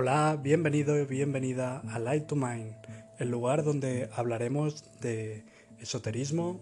Hola, 0.00 0.38
bienvenido 0.40 0.96
y 0.96 1.06
bienvenida 1.06 1.80
a 1.80 1.98
Light 1.98 2.28
to 2.28 2.36
Mind, 2.36 2.72
el 3.18 3.32
lugar 3.32 3.64
donde 3.64 4.08
hablaremos 4.14 4.84
de 5.00 5.44
esoterismo, 5.80 6.60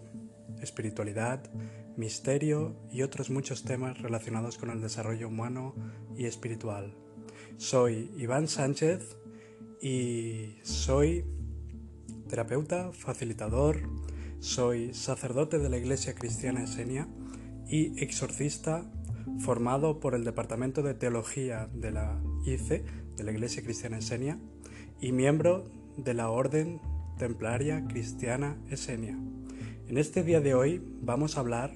espiritualidad, 0.59 1.47
misterio 1.97 2.75
y 2.91 3.03
otros 3.03 3.29
muchos 3.29 3.63
temas 3.63 4.01
relacionados 4.01 4.57
con 4.57 4.71
el 4.71 4.81
desarrollo 4.81 5.27
humano 5.27 5.75
y 6.17 6.25
espiritual. 6.25 6.95
Soy 7.57 8.09
Iván 8.17 8.47
Sánchez 8.47 9.17
y 9.83 10.55
soy 10.63 11.23
terapeuta, 12.29 12.91
facilitador, 12.91 13.87
soy 14.39 14.95
sacerdote 14.95 15.59
de 15.59 15.69
la 15.69 15.77
Iglesia 15.77 16.15
Cristiana 16.15 16.63
Esenia 16.63 17.07
y 17.69 18.03
exorcista 18.03 18.91
formado 19.39 19.99
por 19.99 20.15
el 20.15 20.23
Departamento 20.23 20.81
de 20.81 20.95
Teología 20.95 21.69
de 21.71 21.91
la 21.91 22.19
ICE, 22.45 22.83
de 23.17 23.23
la 23.23 23.31
Iglesia 23.31 23.63
Cristiana 23.63 23.97
Esenia, 23.97 24.37
y 25.01 25.11
miembro 25.11 25.69
de 25.97 26.13
la 26.13 26.29
Orden 26.29 26.79
Templaria 27.17 27.85
Cristiana 27.87 28.57
Esenia. 28.69 29.17
En 29.87 29.97
este 29.97 30.23
día 30.23 30.39
de 30.39 30.53
hoy 30.53 30.81
vamos 31.01 31.35
a 31.35 31.41
hablar 31.41 31.71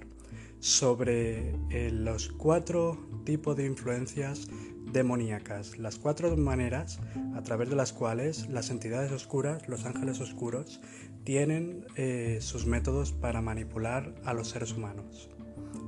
sobre 0.60 1.56
eh, 1.72 1.90
los 1.92 2.30
cuatro 2.30 2.98
tipos 3.26 3.58
de 3.58 3.66
influencias 3.66 4.48
demoníacas, 4.92 5.80
las 5.80 5.98
cuatro 5.98 6.36
maneras 6.38 7.00
a 7.36 7.42
través 7.42 7.70
de 7.70 7.76
las 7.76 7.94
cuales 7.94 8.48
las 8.50 8.70
entidades 8.70 9.12
oscuras, 9.12 9.68
los 9.68 9.86
ángeles 9.86 10.20
oscuros, 10.20 10.82
tienen 11.24 11.86
eh, 11.96 12.40
sus 12.42 12.66
métodos 12.66 13.12
para 13.12 13.42
manipular 13.42 14.14
a 14.24 14.34
los 14.34 14.50
seres 14.50 14.74
humanos. 14.74 15.30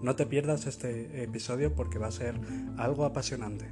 No 0.01 0.15
te 0.15 0.25
pierdas 0.25 0.65
este 0.65 1.23
episodio 1.23 1.75
porque 1.75 1.99
va 1.99 2.07
a 2.07 2.11
ser 2.11 2.39
algo 2.77 3.05
apasionante. 3.05 3.67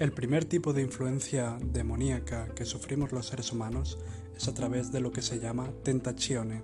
El 0.00 0.12
primer 0.12 0.46
tipo 0.46 0.72
de 0.72 0.80
influencia 0.80 1.58
demoníaca 1.62 2.54
que 2.54 2.64
sufrimos 2.64 3.12
los 3.12 3.26
seres 3.26 3.52
humanos 3.52 3.98
es 4.34 4.48
a 4.48 4.54
través 4.54 4.90
de 4.92 5.00
lo 5.00 5.12
que 5.12 5.20
se 5.20 5.40
llama 5.40 5.74
tentazione 5.82 6.62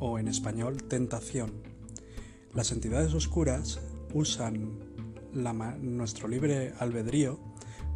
o 0.00 0.18
en 0.18 0.28
español 0.28 0.82
tentación. 0.82 1.62
Las 2.52 2.72
entidades 2.72 3.14
oscuras 3.14 3.80
usan 4.12 4.80
nuestro 5.32 6.28
libre 6.28 6.74
albedrío 6.78 7.40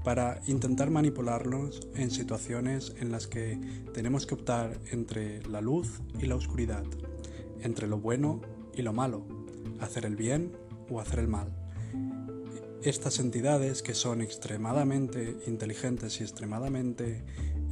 para 0.04 0.40
intentar 0.46 0.88
manipularnos 0.88 1.86
en 1.94 2.10
situaciones 2.10 2.94
en 2.98 3.12
las 3.12 3.26
que 3.26 3.60
tenemos 3.92 4.24
que 4.24 4.36
optar 4.36 4.80
entre 4.90 5.46
la 5.48 5.60
luz 5.60 6.00
y 6.18 6.24
la 6.24 6.36
oscuridad, 6.36 6.84
entre 7.60 7.88
lo 7.88 7.98
bueno 7.98 8.40
y 8.74 8.80
lo 8.80 8.94
malo, 8.94 9.26
hacer 9.80 10.06
el 10.06 10.16
bien 10.16 10.56
o 10.88 10.98
hacer 10.98 11.18
el 11.18 11.28
mal. 11.28 11.52
Estas 12.82 13.18
entidades 13.18 13.82
que 13.82 13.92
son 13.92 14.20
extremadamente 14.20 15.36
inteligentes 15.48 16.20
y 16.20 16.22
extremadamente 16.22 17.24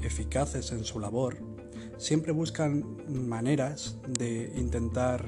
eficaces 0.03 0.73
en 0.73 0.85
su 0.85 0.99
labor, 0.99 1.37
siempre 1.97 2.33
buscan 2.33 2.85
maneras 3.29 3.97
de 4.19 4.53
intentar 4.57 5.25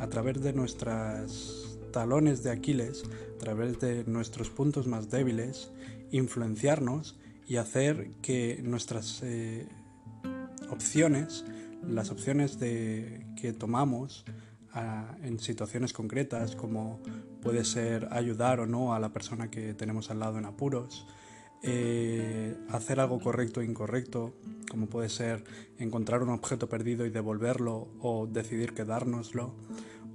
a 0.00 0.06
través 0.08 0.42
de 0.42 0.52
nuestros 0.52 1.78
talones 1.92 2.42
de 2.42 2.50
Aquiles, 2.50 3.04
a 3.34 3.38
través 3.38 3.80
de 3.80 4.04
nuestros 4.04 4.50
puntos 4.50 4.86
más 4.86 5.10
débiles, 5.10 5.70
influenciarnos 6.10 7.18
y 7.48 7.56
hacer 7.56 8.10
que 8.20 8.60
nuestras 8.62 9.20
eh, 9.22 9.66
opciones, 10.70 11.44
las 11.82 12.10
opciones 12.10 12.58
que 12.58 13.54
tomamos 13.58 14.24
en 15.22 15.38
situaciones 15.38 15.92
concretas, 15.92 16.56
como 16.56 17.00
puede 17.42 17.64
ser 17.64 18.08
ayudar 18.10 18.60
o 18.60 18.66
no 18.66 18.94
a 18.94 19.00
la 19.00 19.12
persona 19.12 19.50
que 19.50 19.74
tenemos 19.74 20.10
al 20.10 20.20
lado 20.20 20.38
en 20.38 20.46
apuros, 20.46 21.06
eh, 21.62 22.56
hacer 22.70 22.98
algo 22.98 23.20
correcto 23.20 23.60
o 23.60 23.62
incorrecto, 23.62 24.34
como 24.70 24.86
puede 24.86 25.08
ser 25.08 25.44
encontrar 25.78 26.22
un 26.22 26.30
objeto 26.30 26.68
perdido 26.68 27.06
y 27.06 27.10
devolverlo 27.10 27.88
o 28.00 28.26
decidir 28.26 28.74
quedárnoslo, 28.74 29.54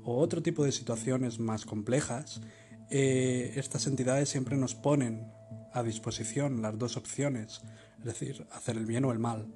o 0.04 0.18
otro 0.18 0.42
tipo 0.42 0.66
de 0.66 0.72
situaciones 0.72 1.40
más 1.40 1.66
complejas, 1.66 2.42
eh, 2.90 3.54
estas 3.56 3.88
entidades 3.88 4.30
siempre 4.30 4.58
nos 4.58 4.76
ponen 4.76 5.32
a 5.74 5.84
disposición 5.84 6.62
las 6.62 6.78
dos 6.78 6.98
opciones, 6.98 7.62
es 8.00 8.06
decir, 8.06 8.48
hacer 8.52 8.78
el 8.78 8.86
bien 8.86 9.06
o 9.06 9.12
el 9.12 9.20
mal. 9.20 9.48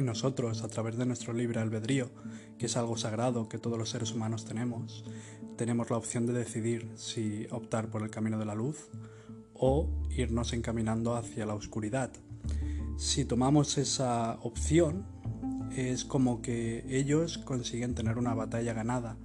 Nosotros, 0.00 0.62
a 0.62 0.68
través 0.68 0.96
de 0.96 1.06
nuestro 1.06 1.32
libre 1.32 1.60
albedrío, 1.60 2.10
que 2.58 2.66
es 2.66 2.76
algo 2.76 2.96
sagrado 2.96 3.48
que 3.48 3.58
todos 3.58 3.78
los 3.78 3.90
seres 3.90 4.12
humanos 4.12 4.44
tenemos, 4.44 5.04
tenemos 5.56 5.90
la 5.90 5.96
opción 5.96 6.26
de 6.26 6.32
decidir 6.32 6.90
si 6.96 7.46
optar 7.50 7.90
por 7.90 8.02
el 8.02 8.10
camino 8.10 8.38
de 8.38 8.46
la 8.46 8.54
luz 8.54 8.88
o 9.54 9.88
irnos 10.10 10.52
encaminando 10.52 11.14
hacia 11.14 11.46
la 11.46 11.54
oscuridad. 11.54 12.10
Si 12.96 13.24
tomamos 13.24 13.78
esa 13.78 14.38
opción, 14.42 15.04
es 15.76 16.04
como 16.04 16.42
que 16.42 16.84
ellos 16.88 17.38
consiguen 17.38 17.94
tener 17.94 18.18
una 18.18 18.34
batalla 18.34 18.72
ganada 18.72 19.16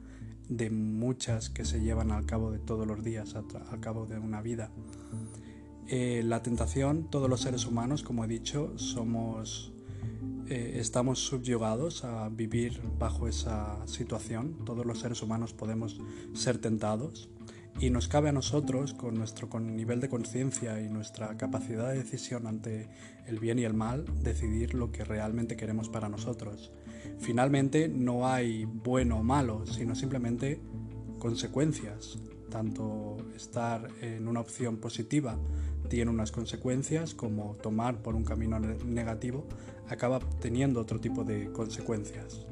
de 0.49 0.69
muchas 0.69 1.49
que 1.49 1.65
se 1.65 1.81
llevan 1.81 2.11
al 2.11 2.25
cabo 2.25 2.51
de 2.51 2.59
todos 2.59 2.85
los 2.85 3.03
días, 3.03 3.35
al 3.35 3.79
cabo 3.79 4.05
de 4.05 4.19
una 4.19 4.41
vida. 4.41 4.71
Eh, 5.87 6.23
la 6.25 6.41
tentación, 6.41 7.09
todos 7.09 7.29
los 7.29 7.41
seres 7.41 7.65
humanos, 7.65 8.03
como 8.03 8.25
he 8.25 8.27
dicho, 8.27 8.77
somos, 8.77 9.71
eh, 10.47 10.77
estamos 10.79 11.19
subyugados 11.19 12.03
a 12.03 12.29
vivir 12.29 12.81
bajo 12.99 13.27
esa 13.27 13.85
situación. 13.87 14.63
Todos 14.65 14.85
los 14.85 14.99
seres 14.99 15.21
humanos 15.21 15.53
podemos 15.53 15.99
ser 16.33 16.57
tentados 16.59 17.29
y 17.79 17.89
nos 17.89 18.07
cabe 18.07 18.29
a 18.29 18.31
nosotros, 18.31 18.93
con 18.93 19.15
nuestro 19.15 19.47
nivel 19.59 19.99
de 19.99 20.07
conciencia 20.07 20.79
y 20.81 20.89
nuestra 20.89 21.35
capacidad 21.35 21.89
de 21.89 21.97
decisión 21.97 22.47
ante 22.47 22.89
el 23.27 23.39
bien 23.39 23.59
y 23.59 23.63
el 23.63 23.73
mal, 23.73 24.05
decidir 24.21 24.73
lo 24.73 24.91
que 24.91 25.03
realmente 25.03 25.57
queremos 25.57 25.89
para 25.89 26.07
nosotros. 26.07 26.71
Finalmente, 27.19 27.89
no 27.89 28.27
hay 28.27 28.65
bueno 28.65 29.19
o 29.19 29.23
malo, 29.23 29.65
sino 29.65 29.95
simplemente 29.95 30.61
consecuencias. 31.19 32.17
Tanto 32.55 33.17
estar 33.35 33.85
en 34.01 34.29
una 34.29 34.39
opción 34.39 34.77
positiva 34.77 35.37
tiene 35.89 36.09
unas 36.09 36.31
consecuencias 36.31 37.13
como 37.13 37.53
tomar 37.55 38.01
por 38.01 38.15
un 38.15 38.23
camino 38.23 38.57
negativo 38.57 39.45
acaba 39.89 40.21
teniendo 40.39 40.79
otro 40.79 41.01
tipo 41.01 41.25
de 41.25 41.51
consecuencias. 41.51 42.45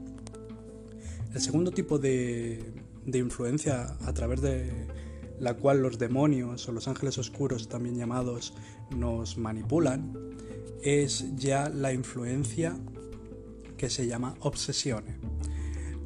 El 1.34 1.40
segundo 1.40 1.72
tipo 1.72 2.00
de, 2.00 2.74
influencia 3.06 3.96
a 4.06 4.14
través 4.14 4.42
de 4.42 4.88
la 5.40 5.54
cual 5.54 5.82
los 5.82 5.98
demonios 5.98 6.68
o 6.68 6.74
los 6.74 6.90
ángeles 6.90 7.18
oscuros 7.18 7.70
también 7.70 7.96
llamados 7.96 8.54
nos 8.94 9.38
manipulan 9.38 10.18
es 10.82 11.34
ya 11.38 11.70
la 11.70 11.94
influencia 11.94 12.78
que 13.78 13.90
se 13.90 14.06
llama 14.06 14.36
obsesione. 14.42 15.16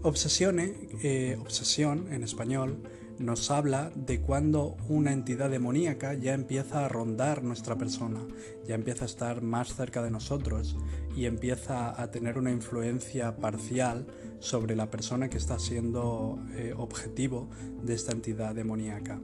Obsesione, 0.04 0.88
eh, 1.02 1.36
obsesión 1.42 2.14
en 2.14 2.22
español, 2.24 2.84
nos 3.20 3.50
habla 3.52 3.92
de 3.96 4.22
cuando 4.22 4.78
una 4.88 5.12
entidad 5.12 5.50
demoníaca 5.50 6.14
ya 6.14 6.34
empieza 6.34 6.86
a 6.86 6.90
rondar 6.90 7.44
nuestra 7.44 7.76
persona, 7.76 8.20
ya 8.68 8.76
empieza 8.76 9.06
a 9.06 9.08
estar 9.08 9.42
más 9.42 9.74
cerca 9.76 10.04
de 10.04 10.12
nosotros 10.12 10.78
y 11.16 11.26
empieza 11.26 12.00
a 12.00 12.12
tener 12.12 12.38
una 12.38 12.52
influencia 12.52 13.36
parcial 13.38 14.06
sobre 14.40 14.76
la 14.76 14.92
persona 14.92 15.30
que 15.30 15.38
está 15.38 15.58
siendo 15.58 16.40
eh, 16.56 16.74
objetivo 16.78 17.50
de 17.84 17.96
esta 17.96 18.12
entidad 18.12 18.54
demoníaca. 18.54 19.20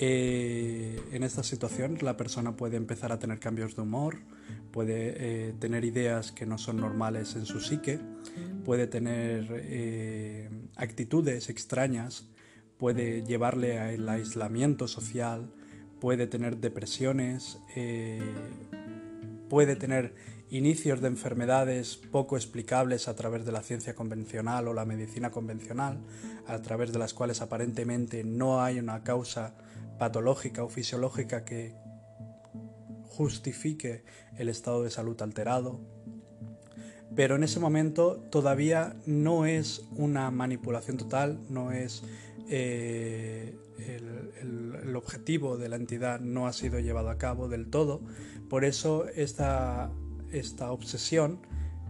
Eh, 0.00 1.00
en 1.12 1.22
esta 1.22 1.42
situación 1.42 1.98
la 2.00 2.16
persona 2.16 2.56
puede 2.56 2.76
empezar 2.76 3.12
a 3.12 3.18
tener 3.18 3.38
cambios 3.38 3.76
de 3.76 3.82
humor, 3.82 4.18
puede 4.72 5.14
eh, 5.16 5.54
tener 5.60 5.84
ideas 5.84 6.32
que 6.32 6.46
no 6.46 6.58
son 6.58 6.78
normales 6.78 7.36
en 7.36 7.46
su 7.46 7.60
psique, 7.60 8.00
puede 8.64 8.86
tener 8.86 10.50
actitudes 10.76 11.50
extrañas 11.50 12.31
puede 12.82 13.22
llevarle 13.22 13.78
al 13.78 14.08
aislamiento 14.08 14.88
social, 14.88 15.52
puede 16.00 16.26
tener 16.26 16.56
depresiones, 16.56 17.60
eh, 17.76 18.20
puede 19.48 19.76
tener 19.76 20.16
inicios 20.50 21.00
de 21.00 21.06
enfermedades 21.06 21.96
poco 21.96 22.36
explicables 22.36 23.06
a 23.06 23.14
través 23.14 23.44
de 23.46 23.52
la 23.52 23.62
ciencia 23.62 23.94
convencional 23.94 24.66
o 24.66 24.74
la 24.74 24.84
medicina 24.84 25.30
convencional, 25.30 26.00
a 26.48 26.60
través 26.60 26.92
de 26.92 26.98
las 26.98 27.14
cuales 27.14 27.40
aparentemente 27.40 28.24
no 28.24 28.60
hay 28.60 28.80
una 28.80 29.04
causa 29.04 29.54
patológica 30.00 30.64
o 30.64 30.68
fisiológica 30.68 31.44
que 31.44 31.76
justifique 33.04 34.02
el 34.38 34.48
estado 34.48 34.82
de 34.82 34.90
salud 34.90 35.22
alterado. 35.22 35.78
Pero 37.14 37.36
en 37.36 37.44
ese 37.44 37.60
momento 37.60 38.16
todavía 38.30 38.96
no 39.06 39.46
es 39.46 39.84
una 39.92 40.32
manipulación 40.32 40.96
total, 40.96 41.38
no 41.48 41.70
es 41.70 42.02
eh, 42.48 43.56
el, 43.78 44.94
objetivo 44.94 45.56
de 45.56 45.68
la 45.68 45.76
entidad 45.76 46.20
no 46.20 46.46
ha 46.46 46.52
sido 46.52 46.78
llevado 46.78 47.10
a 47.10 47.18
cabo 47.18 47.48
del 47.48 47.70
todo. 47.70 48.02
Por 48.48 48.64
eso 48.64 49.06
esta, 49.08 49.90
esta 50.30 50.70
obsesión 50.70 51.40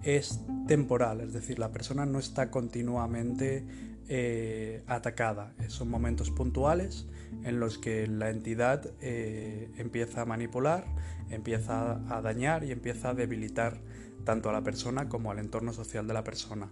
es 0.02 0.40
temporal, 0.68 1.20
es 1.20 1.32
decir, 1.32 1.58
la 1.58 1.72
persona 1.72 2.06
no 2.06 2.18
está 2.18 2.50
continuamente 2.50 3.64
eh, 4.08 4.82
atacada. 4.86 5.54
Son 5.68 5.88
momentos 5.88 6.30
puntuales 6.30 7.06
en 7.44 7.60
los 7.60 7.78
que 7.78 8.06
la 8.06 8.30
entidad 8.30 8.90
eh, 9.00 9.70
empieza 9.76 10.22
a 10.22 10.24
manipular, 10.24 10.84
empieza 11.30 12.00
a 12.14 12.20
dañar 12.20 12.64
y 12.64 12.72
empieza 12.72 13.10
a 13.10 13.14
debilitar 13.14 13.80
tanto 14.24 14.50
a 14.50 14.52
la 14.52 14.62
persona 14.62 15.08
como 15.08 15.30
al 15.30 15.38
entorno 15.38 15.72
social 15.72 16.06
de 16.06 16.14
la 16.14 16.24
persona. 16.24 16.70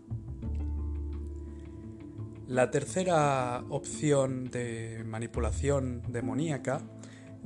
La 2.51 2.73
tercera 2.73 3.63
opción 3.69 4.51
de 4.51 5.05
manipulación 5.07 6.03
demoníaca 6.09 6.81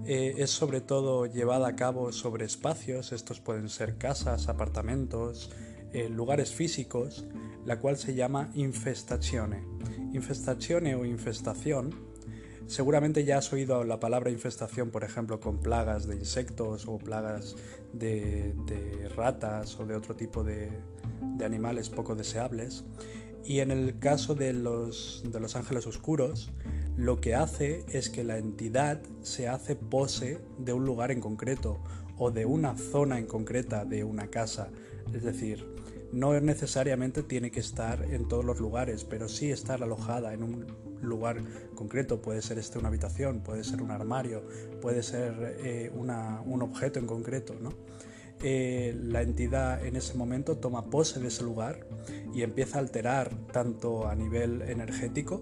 eh, 0.06 0.36
es 0.38 0.48
sobre 0.48 0.80
todo 0.80 1.26
llevada 1.26 1.68
a 1.68 1.76
cabo 1.76 2.10
sobre 2.10 2.46
espacios, 2.46 3.12
estos 3.12 3.38
pueden 3.38 3.68
ser 3.68 3.98
casas, 3.98 4.48
apartamentos, 4.48 5.50
eh, 5.92 6.08
lugares 6.08 6.54
físicos, 6.54 7.26
la 7.66 7.80
cual 7.80 7.98
se 7.98 8.14
llama 8.14 8.48
infestazione. 8.54 9.62
Infestazione 10.14 10.94
o 10.94 11.04
infestación, 11.04 11.94
seguramente 12.66 13.26
ya 13.26 13.36
has 13.36 13.52
oído 13.52 13.84
la 13.84 14.00
palabra 14.00 14.30
infestación, 14.30 14.90
por 14.90 15.04
ejemplo, 15.04 15.38
con 15.38 15.58
plagas 15.58 16.06
de 16.06 16.16
insectos 16.16 16.88
o 16.88 16.96
plagas 16.96 17.56
de, 17.92 18.54
ratas 19.14 19.78
o 19.78 19.84
de 19.84 19.96
otro 19.96 20.16
tipo 20.16 20.42
de, 20.42 20.70
de 21.36 21.44
animales 21.44 21.90
poco 21.90 22.14
deseables. 22.14 22.84
Y 23.44 23.60
en 23.60 23.70
el 23.70 23.98
caso 23.98 24.34
de 24.34 24.52
los, 24.52 25.22
de 25.30 25.40
los 25.40 25.56
ángeles 25.56 25.86
oscuros, 25.86 26.50
lo 26.96 27.20
que 27.20 27.34
hace 27.34 27.84
es 27.88 28.08
que 28.08 28.24
la 28.24 28.38
entidad 28.38 29.02
se 29.22 29.48
hace 29.48 29.76
pose 29.76 30.40
de 30.58 30.72
un 30.72 30.84
lugar 30.84 31.10
en 31.10 31.20
concreto 31.20 31.78
o 32.16 32.30
de 32.30 32.46
una 32.46 32.76
zona 32.76 33.18
en 33.18 33.26
concreta 33.26 33.84
de 33.84 34.04
una 34.04 34.28
casa. 34.28 34.68
Es 35.12 35.22
decir, 35.24 35.66
no 36.12 36.38
necesariamente 36.40 37.22
tiene 37.22 37.50
que 37.50 37.60
estar 37.60 38.04
en 38.04 38.28
todos 38.28 38.44
los 38.44 38.60
lugares, 38.60 39.04
pero 39.04 39.28
sí 39.28 39.50
estar 39.50 39.82
alojada 39.82 40.32
en 40.32 40.42
un 40.42 40.66
lugar 41.02 41.42
concreto. 41.74 42.22
Puede 42.22 42.40
ser 42.40 42.58
este 42.58 42.78
una 42.78 42.88
habitación, 42.88 43.40
puede 43.40 43.64
ser 43.64 43.82
un 43.82 43.90
armario, 43.90 44.44
puede 44.80 45.02
ser 45.02 45.58
eh, 45.64 45.90
un 45.94 46.62
objeto 46.62 46.98
en 46.98 47.06
concreto. 47.06 47.54
¿no? 47.60 47.70
Eh, 48.46 48.94
la 49.02 49.22
entidad 49.22 49.86
en 49.86 49.96
ese 49.96 50.18
momento 50.18 50.58
toma 50.58 50.90
pose 50.90 51.18
de 51.18 51.28
ese 51.28 51.42
lugar 51.42 51.86
y 52.34 52.42
empieza 52.42 52.76
a 52.76 52.82
alterar 52.82 53.34
tanto 53.50 54.06
a 54.06 54.14
nivel 54.14 54.60
energético, 54.60 55.40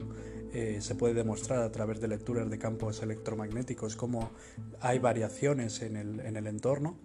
eh, 0.52 0.78
se 0.80 0.94
puede 0.94 1.12
demostrar 1.12 1.64
a 1.64 1.72
través 1.72 2.00
de 2.00 2.06
lecturas 2.06 2.48
de 2.48 2.60
campos 2.60 3.02
electromagnéticos 3.02 3.96
cómo 3.96 4.30
hay 4.78 5.00
variaciones 5.00 5.82
en 5.82 5.96
el, 5.96 6.46
entorno. 6.46 6.96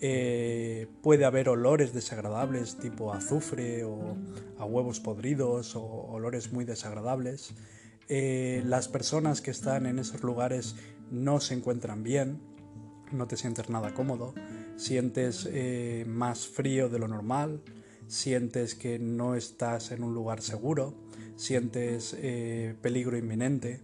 Eh, 0.00 0.86
puede 1.02 1.24
haber 1.24 1.48
olores 1.48 1.92
desagradables 1.92 2.76
tipo 2.76 3.12
azufre 3.12 3.82
o 3.82 4.16
a 4.58 4.64
huevos 4.64 5.00
podridos 5.00 5.74
o 5.74 5.82
olores 5.82 6.52
muy 6.52 6.64
desagradables. 6.64 7.52
las 8.08 8.86
personas 8.86 9.40
que 9.40 9.50
están 9.50 9.86
en 9.86 9.98
esos 9.98 10.22
lugares 10.22 10.76
no 11.10 11.40
se 11.40 11.54
encuentran 11.54 12.04
bien, 12.04 12.38
no 13.10 13.26
te 13.26 13.36
sientes 13.36 13.70
nada 13.70 13.92
cómodo 13.92 14.34
sientes 14.76 15.48
eh, 15.50 16.04
más 16.06 16.46
frío 16.46 16.88
de 16.88 16.98
lo 16.98 17.08
normal, 17.08 17.60
sientes 18.06 18.74
que 18.74 18.98
no 18.98 19.34
estás 19.34 19.90
en 19.92 20.02
un 20.02 20.14
lugar 20.14 20.42
seguro, 20.42 20.94
sientes 21.36 22.16
eh, 22.18 22.74
peligro 22.80 23.16
inminente. 23.16 23.80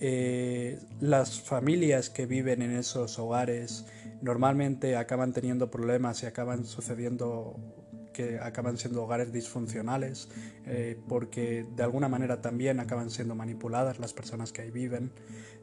Eh, 0.00 0.80
las 1.00 1.40
familias 1.40 2.10
que 2.10 2.26
viven 2.26 2.62
en 2.62 2.76
esos 2.76 3.18
hogares 3.18 3.86
normalmente 4.22 4.96
acaban 4.96 5.32
teniendo 5.32 5.70
problemas 5.70 6.22
y 6.22 6.26
acaban 6.26 6.64
sucediendo 6.64 7.83
que 8.14 8.38
acaban 8.38 8.78
siendo 8.78 9.02
hogares 9.02 9.30
disfuncionales 9.32 10.30
eh, 10.64 10.98
porque 11.06 11.66
de 11.76 11.82
alguna 11.82 12.08
manera 12.08 12.40
también 12.40 12.80
acaban 12.80 13.10
siendo 13.10 13.34
manipuladas 13.34 13.98
las 13.98 14.14
personas 14.14 14.52
que 14.52 14.62
ahí 14.62 14.70
viven, 14.70 15.12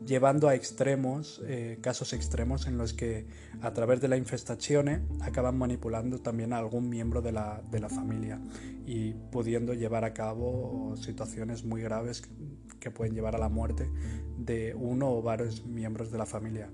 llevando 0.05 0.47
a 0.47 0.53
extremos, 0.53 1.41
eh, 1.47 1.79
casos 1.81 2.13
extremos 2.13 2.67
en 2.67 2.77
los 2.77 2.93
que 2.93 3.25
a 3.61 3.73
través 3.73 4.01
de 4.01 4.07
la 4.07 4.17
infestación 4.17 5.07
acaban 5.21 5.57
manipulando 5.57 6.19
también 6.19 6.53
a 6.53 6.57
algún 6.57 6.87
miembro 6.89 7.23
de 7.23 7.31
la, 7.31 7.63
de 7.71 7.79
la 7.79 7.89
familia 7.89 8.39
y 8.85 9.13
pudiendo 9.31 9.73
llevar 9.73 10.05
a 10.05 10.13
cabo 10.13 10.95
situaciones 10.97 11.63
muy 11.63 11.81
graves 11.81 12.23
que 12.79 12.91
pueden 12.91 13.15
llevar 13.15 13.35
a 13.35 13.39
la 13.39 13.49
muerte 13.49 13.89
de 14.37 14.75
uno 14.75 15.11
o 15.11 15.21
varios 15.21 15.65
miembros 15.65 16.11
de 16.11 16.17
la 16.17 16.25
familia. 16.25 16.69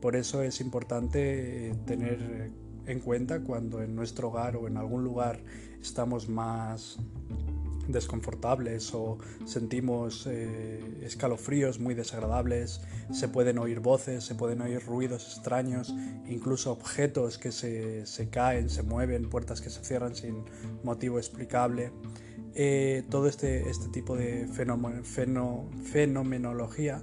Por 0.00 0.16
eso 0.16 0.42
es 0.42 0.60
importante 0.60 1.70
eh, 1.70 1.74
tener 1.86 2.50
en 2.86 3.00
cuenta 3.00 3.40
cuando 3.40 3.82
en 3.82 3.94
nuestro 3.94 4.28
hogar 4.28 4.56
o 4.56 4.66
en 4.66 4.76
algún 4.76 5.04
lugar 5.04 5.40
estamos 5.80 6.28
más 6.28 6.98
desconfortables 7.88 8.94
o 8.94 9.18
sentimos 9.44 10.26
eh, 10.26 10.80
escalofríos 11.02 11.78
muy 11.80 11.94
desagradables, 11.94 12.80
se 13.12 13.28
pueden 13.28 13.58
oír 13.58 13.80
voces, 13.80 14.24
se 14.24 14.34
pueden 14.34 14.62
oír 14.62 14.84
ruidos 14.84 15.34
extraños, 15.34 15.94
incluso 16.26 16.72
objetos 16.72 17.38
que 17.38 17.52
se, 17.52 18.28
caen, 18.30 18.70
se 18.70 18.82
mueven, 18.82 19.28
puertas 19.28 19.60
que 19.60 19.70
se 19.70 19.84
cierran 19.84 20.14
sin 20.14 20.44
motivo 20.82 21.18
explicable. 21.18 21.92
Eh, 22.54 23.02
todo 23.10 23.26
este, 23.26 23.68
este 23.68 23.88
tipo 23.88 24.16
de 24.16 24.46
fenomenología 25.82 27.02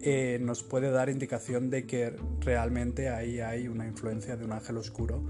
eh, 0.00 0.38
nos 0.40 0.62
puede 0.62 0.90
dar 0.90 1.08
indicación 1.08 1.70
de 1.70 1.86
que 1.86 2.14
realmente 2.40 3.08
ahí 3.08 3.40
hay 3.40 3.68
una 3.68 3.86
influencia 3.86 4.36
de 4.36 4.44
un 4.44 4.52
ángel 4.52 4.76
oscuro 4.76 5.22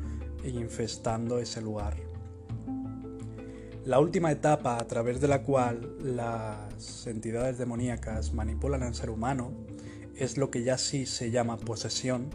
infestando 0.45 1.39
ese 1.39 1.61
lugar. 1.61 1.97
La 3.85 4.01
última 4.01 4.33
etapa 4.33 4.79
a 4.79 4.87
través 4.87 5.21
de 5.21 5.29
la 5.29 5.43
cual 5.43 5.97
las 6.03 7.07
entidades 7.07 7.57
demoníacas 7.57 8.35
manipulan 8.35 8.83
al 8.83 8.95
ser 8.95 9.11
humano 9.11 9.53
es 10.17 10.39
lo 10.39 10.51
que 10.51 10.65
ya 10.65 10.77
sí 10.77 11.07
se 11.07 11.31
llama 11.31 11.57
posesión. 11.57 12.31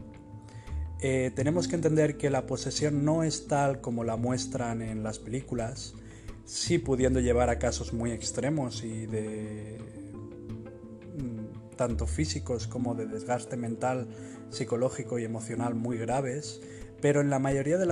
Eh, 1.02 1.32
tenemos 1.36 1.68
que 1.68 1.76
entender 1.76 2.16
que 2.16 2.30
la 2.30 2.46
posesión 2.46 3.04
no 3.04 3.24
es 3.24 3.48
tal 3.48 3.82
como 3.82 4.04
la 4.04 4.16
muestran 4.16 4.82
en 4.82 5.04
las 5.04 5.20
películas, 5.20 5.96
sí 6.46 6.78
pudiendo 6.78 7.20
llevar 7.20 7.50
a 7.50 7.60
casos 7.60 7.92
muy 7.92 8.12
extremos 8.12 8.84
y 8.84 9.08
de 9.08 10.01
tanto 11.82 12.06
físicos 12.06 12.68
como 12.68 12.94
de 12.94 13.08
desgaste 13.08 13.58
mental, 13.58 14.08
psicológico 14.52 15.18
y 15.18 15.24
emocional 15.24 15.74
muy 15.74 15.98
graves, 15.98 16.62
pero 17.02 17.22
en 17.22 17.32
la 17.32 17.40
mayoría 17.40 17.80
de, 17.80 17.88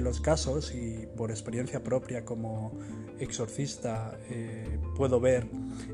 los 0.00 0.20
casos, 0.20 0.72
y 0.72 1.08
por 1.16 1.32
experiencia 1.32 1.82
propia 1.82 2.24
como 2.24 2.78
exorcista 3.18 4.16
eh, 4.30 4.78
puedo 4.94 5.18
ver, 5.18 5.48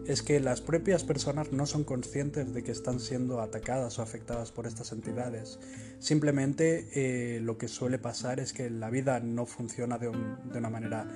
es 0.06 0.22
que 0.22 0.38
las 0.38 0.60
propias 0.60 1.02
personas 1.02 1.50
no 1.50 1.64
son 1.64 1.82
conscientes 1.84 2.52
de 2.52 2.62
que 2.62 2.72
están 2.72 3.00
siendo 3.00 3.40
atacadas 3.40 3.98
o 3.98 4.02
afectadas 4.02 4.52
por 4.52 4.66
estas 4.66 4.92
entidades. 4.92 5.58
Simplemente 5.98 6.88
eh, 6.92 7.40
lo 7.40 7.56
que 7.56 7.68
suele 7.68 7.98
pasar 7.98 8.38
es 8.38 8.52
que 8.52 8.68
la 8.68 8.90
vida 8.90 9.18
no 9.20 9.46
funciona 9.46 9.96
de, 9.96 10.08
una 10.08 10.68
manera 10.68 11.06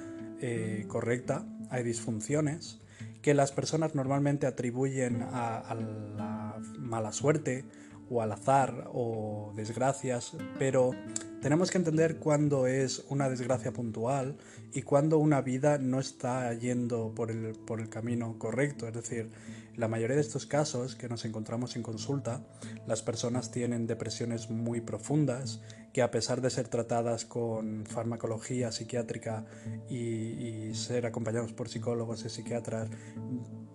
eh, 0.41 0.87
correcta, 0.89 1.45
hay 1.69 1.83
disfunciones 1.83 2.79
que 3.25 3.33
las 3.33 3.53
personas 3.53 3.95
normalmente 3.95 4.47
atribuyen 4.47 5.23
a, 5.23 5.75
la 5.75 6.61
mala 6.79 7.11
suerte 7.11 7.65
o 8.11 8.23
al 8.23 8.33
azar 8.33 8.91
o 8.93 9.53
desgracias, 9.55 10.37
pero 10.59 10.93
tenemos 11.41 11.71
que 11.71 11.79
entender 11.79 12.19
cuándo 12.19 12.67
es 12.67 13.05
una 13.11 13.29
desgracia 13.29 13.73
puntual 13.73 14.37
y 14.73 14.83
cuándo 14.83 15.19
una 15.19 15.43
vida 15.43 15.79
no 15.79 16.01
está 16.01 16.53
yendo 16.55 17.13
por 17.15 17.31
el, 17.31 17.53
por 17.53 17.81
el 17.81 17.89
camino 17.89 18.39
correcto. 18.39 18.89
Es 18.89 18.95
decir, 18.95 19.31
la 19.77 19.89
mayoría 19.89 20.17
de 20.17 20.23
estos 20.23 20.47
casos 20.47 20.95
que 20.95 21.09
nos 21.09 21.25
encontramos 21.25 21.77
en 21.77 21.83
consulta, 21.83 22.47
las 22.87 23.03
personas 23.03 23.51
tienen 23.51 23.87
depresiones 23.87 24.49
muy 24.49 24.81
profundas 24.81 25.61
que 25.93 26.03
a 26.03 26.11
pesar 26.11 26.41
de 26.41 26.51
ser 26.51 26.69
tratadas 26.69 27.25
con 27.25 27.85
farmacología 27.87 28.73
psiquiátrica 28.73 29.45
y, 29.89 30.75
ser 30.75 31.07
acompañados 31.07 31.53
por 31.53 31.69
psicólogos 31.69 32.25
y 32.25 32.31
psiquiatras, 32.31 32.89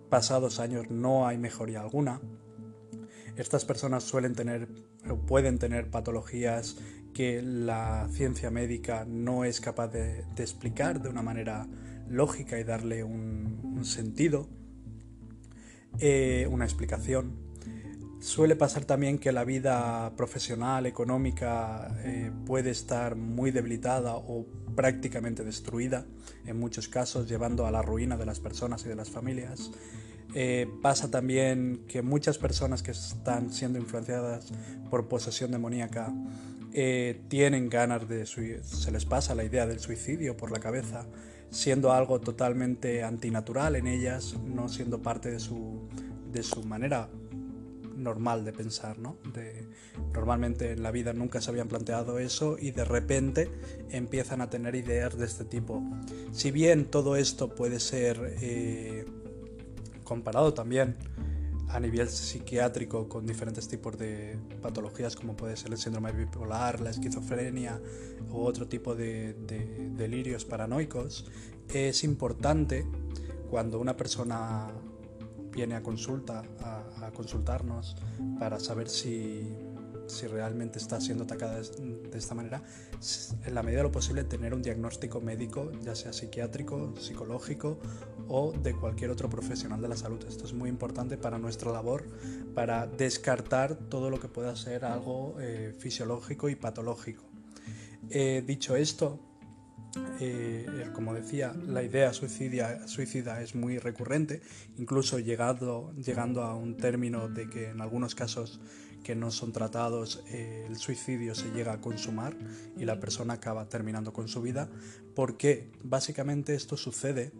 pasados 0.10 0.60
años 0.60 0.90
no 0.90 1.28
hay 1.28 1.38
mejoría 1.38 1.82
alguna. 1.82 2.20
Estas 3.38 3.66
personas 3.66 4.04
suelen 4.04 4.36
tener 4.36 4.68
o 5.10 5.18
pueden 5.18 5.60
tener 5.60 5.90
patologías 5.90 6.78
que 7.14 7.42
la 7.42 8.08
ciencia 8.12 8.52
médica 8.52 9.06
no 9.06 9.46
es 9.46 9.62
capaz 9.62 9.88
de, 9.88 10.26
explicar 10.38 11.02
de 11.02 11.10
una 11.10 11.22
manera 11.22 11.68
lógica 12.08 12.60
y 12.60 12.64
darle 12.64 13.04
un 13.04 13.82
sentido 13.84 14.48
eh, 15.98 16.48
una 16.50 16.66
explicación. 16.66 17.50
Suele 18.22 18.56
pasar 18.56 18.86
también 18.86 19.18
que 19.18 19.32
la 19.32 19.44
vida 19.46 20.14
profesional, 20.16 20.86
económica, 20.86 21.98
eh, 22.04 22.32
puede 22.46 22.70
estar 22.70 23.16
muy 23.16 23.52
debilitada 23.52 24.16
o 24.16 24.46
prácticamente 24.76 25.44
destruida, 25.44 26.06
en 26.46 26.60
muchos 26.60 26.88
casos 26.88 27.28
llevando 27.28 27.66
a 27.66 27.72
la 27.72 27.82
ruina 27.82 28.18
de 28.18 28.26
las 28.26 28.40
personas 28.40 28.86
y 28.86 28.90
de 28.90 28.96
las 28.96 29.10
familias. 29.10 29.72
Eh, 30.36 30.68
pasa 30.82 31.10
también 31.10 31.86
que 31.88 32.02
muchas 32.02 32.38
personas 32.38 32.84
que 32.84 32.92
están 32.92 33.52
siendo 33.52 33.80
influenciadas 33.80 34.48
por 34.90 35.08
posesión 35.08 35.52
demoníaca 35.52 36.14
tienen 37.28 37.68
ganas 37.68 38.08
de 38.08 38.28
se 38.28 38.92
les 38.92 39.04
pasa 39.04 39.34
la 39.34 39.44
idea 39.44 39.66
del 39.66 39.80
suicidio 39.80 40.38
por 40.38 40.52
la 40.52 40.60
cabeza, 40.60 41.08
siendo 41.50 41.92
algo 41.92 42.22
totalmente 42.22 43.04
antinatural 43.04 43.76
en 43.76 43.88
ellas, 43.88 44.36
no 44.46 44.70
siendo 44.70 45.02
parte 45.02 45.32
de 45.32 45.40
su, 45.40 45.90
de 46.32 46.44
su 46.44 46.64
manera 46.64 47.10
normal 48.00 48.46
de 48.46 48.54
pensar, 48.54 48.98
¿no? 48.98 49.18
De, 49.34 49.68
normalmente 50.14 50.72
en 50.72 50.84
la 50.84 50.92
vida 50.92 51.14
nunca 51.14 51.42
se 51.42 51.52
habían 51.52 51.68
planteado 51.68 52.20
eso 52.20 52.58
y 52.60 52.72
de 52.72 52.86
repente 52.86 53.52
empiezan 53.90 54.42
a 54.42 54.50
tener 54.50 54.76
ideas 54.76 55.18
de 55.18 55.26
este 55.26 55.46
tipo. 55.46 55.84
Si 56.32 56.52
bien 56.52 56.86
todo 56.86 57.16
esto 57.16 57.54
puede 57.54 57.80
ser 57.80 58.38
eh, 58.42 59.06
comparado 60.10 60.56
también 60.56 60.98
a 61.68 61.80
nivel 61.80 62.10
psiquiátrico 62.10 63.08
con 63.08 63.28
diferentes 63.28 63.68
tipos 63.68 63.96
de 63.96 64.40
patologías 64.60 65.16
como 65.16 65.36
puede 65.36 65.56
ser 65.56 65.72
el 65.72 65.78
síndrome 65.78 66.12
bipolar, 66.12 66.80
la 66.80 66.90
esquizofrenia 66.90 67.80
u 68.32 68.40
otro 68.40 68.68
tipo 68.68 68.96
de, 68.96 69.36
de 69.36 69.92
delirios 69.96 70.46
paranoicos, 70.46 71.30
es 71.72 72.04
importante 72.04 72.88
cuando 73.52 73.80
una 73.80 73.96
persona 73.96 74.72
viene 75.52 75.76
a 75.76 75.84
consulta, 75.84 76.44
a, 76.60 77.12
consultarnos 77.12 77.96
para 78.40 78.60
saber 78.60 78.90
si, 78.90 79.56
si, 80.08 80.26
realmente 80.26 80.80
está 80.80 81.00
siendo 81.00 81.26
atacada 81.26 81.60
de, 81.60 82.18
esta 82.18 82.34
manera, 82.34 82.64
en 83.46 83.54
la 83.54 83.62
medida 83.62 83.80
de 83.80 83.84
lo 83.84 83.92
posible 83.92 84.24
tener 84.24 84.54
un 84.54 84.62
diagnóstico 84.62 85.22
médico, 85.22 85.72
ya 85.84 85.96
sea 85.96 86.14
psiquiátrico, 86.14 86.96
psicológico 86.98 87.80
o 88.30 88.54
de 88.54 88.74
cualquier 88.74 89.10
otro 89.10 89.30
profesional 89.30 89.82
de 89.82 89.90
la 89.90 89.98
salud. 89.98 90.24
Esto 90.28 90.46
es 90.46 90.54
muy 90.54 90.70
importante 90.70 91.18
para 91.18 91.38
nuestra 91.38 91.72
labor, 91.72 92.06
para 92.54 92.88
descartar 92.88 93.76
todo 93.76 94.10
lo 94.10 94.20
que 94.20 94.28
pueda 94.28 94.56
ser 94.56 94.86
algo 94.86 95.36
eh, 95.40 95.76
fisiológico 95.78 96.48
y 96.48 96.56
patológico. 96.56 97.24
Eh, 98.10 98.44
dicho 98.46 98.76
esto, 98.76 99.20
eh, 100.20 100.90
como 100.94 101.14
decía, 101.16 101.54
la 101.68 101.82
idea 101.82 102.14
suicida, 102.14 103.42
es 103.42 103.56
muy 103.56 103.80
recurrente, 103.80 104.42
incluso 104.78 105.18
llegando 105.18 105.92
a 106.44 106.56
un 106.56 106.78
término 106.78 107.28
de 107.28 107.50
que 107.50 107.70
en 107.70 107.82
algunos 107.82 108.14
casos 108.14 108.60
que 109.04 109.16
no 109.16 109.32
son 109.32 109.54
tratados 109.54 110.24
el 110.30 110.76
suicidio 110.76 111.34
se 111.34 111.52
llega 111.52 111.72
a 111.72 111.82
consumar 111.82 112.36
y 112.78 112.84
la 112.84 113.00
persona 113.00 113.36
acaba 113.36 113.68
terminando 113.70 114.14
con 114.14 114.28
su 114.28 114.42
vida. 114.42 114.70
porque 115.16 115.72
Básicamente 115.84 116.54
esto 116.54 116.78
sucede 116.78 117.32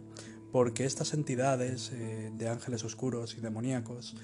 porque 0.52 0.84
estas 0.84 1.14
entidades 1.14 1.92
eh, 1.92 2.30
de 2.34 2.48
ángeles 2.48 2.84
oscuros 2.84 3.36
y 3.36 3.40
demoníacos 3.40 4.16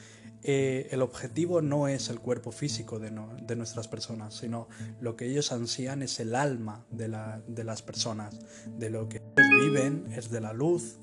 eh, 0.49 0.89
el 0.93 1.03
objetivo 1.03 1.61
no 1.61 1.89
es 1.89 2.09
el 2.09 2.21
cuerpo 2.21 2.53
físico 2.53 3.01
de, 3.01 3.11
nuestras 3.11 3.89
personas, 3.89 4.35
sino 4.35 4.69
lo 5.01 5.17
que 5.17 5.27
ellos 5.27 5.51
ansían 5.51 6.03
es 6.03 6.21
el 6.21 6.37
alma 6.37 6.87
de, 6.91 7.09
las 7.09 7.83
personas, 7.83 8.39
de 8.79 8.91
lo 8.91 9.09
que 9.09 9.17
ellos 9.17 9.51
viven 9.61 10.07
es 10.13 10.31
de 10.31 10.41
la 10.41 10.53
luz 10.53 10.99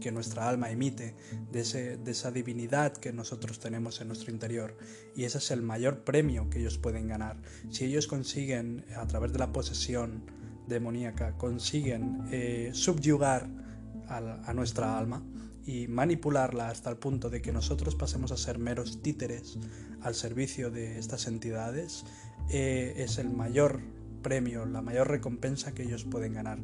que 0.00 0.12
nuestra 0.12 0.48
alma 0.48 0.70
emite, 0.70 1.16
de, 1.50 1.98
esa 2.06 2.30
divinidad 2.30 2.92
que 2.92 3.12
nosotros 3.12 3.58
tenemos 3.58 4.00
en 4.00 4.06
nuestro 4.06 4.30
interior. 4.30 4.76
Y 5.16 5.24
ese 5.24 5.38
es 5.38 5.50
el 5.50 5.62
mayor 5.62 6.04
premio 6.04 6.48
que 6.48 6.60
ellos 6.60 6.78
pueden 6.78 7.08
ganar. 7.08 7.40
Si 7.70 7.86
ellos 7.86 8.06
consiguen, 8.06 8.84
a 8.96 9.06
través 9.08 9.32
de 9.32 9.40
la 9.40 9.52
posesión 9.52 10.30
demoníaca, 10.68 11.36
consiguen 11.38 12.22
eh, 12.30 12.70
subyugar 12.72 13.63
a 14.08 14.52
nuestra 14.54 14.98
alma, 14.98 15.22
y 15.66 15.88
manipularla 15.88 16.68
hasta 16.68 16.90
el 16.90 16.96
punto 16.96 17.30
de 17.30 17.40
que 17.40 17.52
nosotros 17.52 17.94
pasemos 17.94 18.32
a 18.32 18.36
ser 18.36 18.58
meros 18.58 19.02
títeres 19.02 19.58
al 20.02 20.14
servicio 20.14 20.70
de 20.70 20.98
estas 20.98 21.26
entidades, 21.26 22.04
eh, 22.50 22.94
es 22.98 23.18
el 23.18 23.30
mayor 23.30 23.80
premio, 24.22 24.66
la 24.66 24.82
mayor 24.82 25.08
recompensa 25.08 25.72
que 25.72 25.84
ellos 25.84 26.04
pueden 26.04 26.34
ganar. 26.34 26.58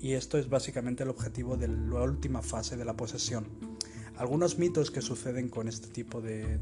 Y 0.00 0.12
esto 0.12 0.38
es 0.38 0.48
básicamente 0.48 1.02
el 1.02 1.10
objetivo 1.10 1.56
de 1.56 1.68
la 1.68 2.02
última 2.02 2.40
fase 2.40 2.76
de 2.76 2.84
la 2.84 2.96
posesión. 2.96 3.46
Algunos 4.18 4.58
mitos 4.58 4.90
que 4.90 5.00
suceden 5.00 5.48
con 5.48 5.68
este 5.68 5.86
tipo 5.86 6.20
de, 6.20 6.58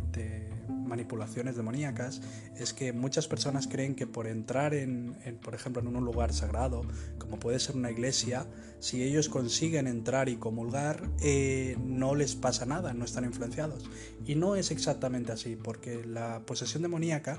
manipulaciones 0.68 1.56
demoníacas 1.56 2.20
es 2.56 2.72
que 2.72 2.92
muchas 2.92 3.26
personas 3.26 3.66
creen 3.66 3.94
que 3.94 4.06
por 4.06 4.26
entrar 4.26 4.74
en, 4.74 5.16
por 5.42 5.54
ejemplo, 5.54 5.80
en 5.82 5.96
un 5.96 6.04
lugar 6.04 6.34
sagrado, 6.34 6.82
como 7.18 7.40
puede 7.40 7.58
ser 7.58 7.76
una 7.76 7.90
iglesia, 7.90 8.46
si 8.78 9.02
ellos 9.02 9.30
consiguen 9.30 9.86
entrar 9.86 10.28
y 10.28 10.36
comulgar, 10.36 11.08
eh, 11.22 11.76
no 11.82 12.14
les 12.14 12.34
pasa 12.34 12.66
nada, 12.66 12.92
no 12.92 13.06
están 13.06 13.24
influenciados. 13.24 13.88
Y 14.26 14.34
no 14.34 14.54
es 14.54 14.70
exactamente 14.70 15.32
así, 15.32 15.56
porque 15.56 16.04
la 16.04 16.42
posesión 16.44 16.82
demoníaca 16.82 17.38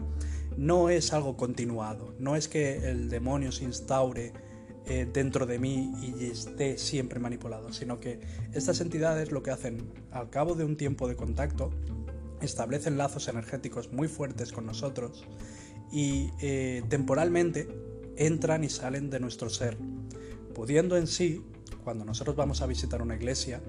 no 0.58 0.90
es 0.90 1.14
algo 1.14 1.38
continuado, 1.38 2.16
no 2.18 2.36
es 2.36 2.48
que 2.48 2.90
el 2.90 3.10
demonio 3.10 3.52
se 3.52 3.66
instaure 3.66 4.34
eh, 4.90 5.06
dentro 5.12 5.46
de 5.46 5.60
mí 5.60 5.92
y 6.02 6.26
esté 6.26 6.78
siempre 6.78 7.20
manipulado, 7.20 7.74
sino 7.74 8.00
que 8.00 8.22
estas 8.54 8.80
entidades 8.80 9.32
lo 9.32 9.44
que 9.44 9.52
hacen 9.52 9.92
al 10.12 10.30
cabo 10.30 10.56
de 10.56 10.64
un 10.64 10.78
tiempo 10.78 11.08
de 11.08 11.16
contacto, 11.16 11.72
establecen 12.42 12.98
lazos 12.98 13.28
energéticos 13.28 13.92
muy 13.92 14.08
fuertes 14.08 14.52
con 14.52 14.66
nosotros 14.66 15.26
y 15.92 16.30
eh, 16.40 16.84
temporalmente 16.90 17.68
entran 18.16 18.64
y 18.64 18.70
salen 18.70 19.10
de 19.10 19.20
nuestro 19.20 19.50
ser, 19.50 19.78
pudiendo 20.54 20.98
en 20.98 21.08
sí, 21.08 21.44
cuando 21.84 22.06
nosotros 22.06 22.36
vamos 22.36 22.62
a 22.62 22.68
visitar 22.68 23.02
una 23.02 23.16
iglesia, 23.16 23.62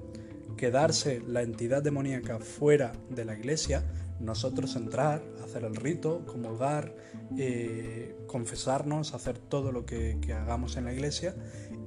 quedarse 0.57 1.23
la 1.27 1.43
entidad 1.43 1.83
demoníaca 1.83 2.39
fuera 2.39 2.93
de 3.11 3.25
la 3.25 3.37
iglesia, 3.37 3.85
nosotros 4.21 4.77
entrar, 4.77 5.23
hacer 5.45 5.65
el 5.65 5.77
rito, 5.77 6.25
comulgar, 6.27 6.95
eh, 7.37 8.17
confesarnos, 8.27 9.15
hacer 9.15 9.39
todo 9.39 9.73
lo 9.73 9.87
que, 9.87 10.19
hagamos 10.35 10.77
en 10.77 10.85
la 10.85 10.93
iglesia 10.93 11.35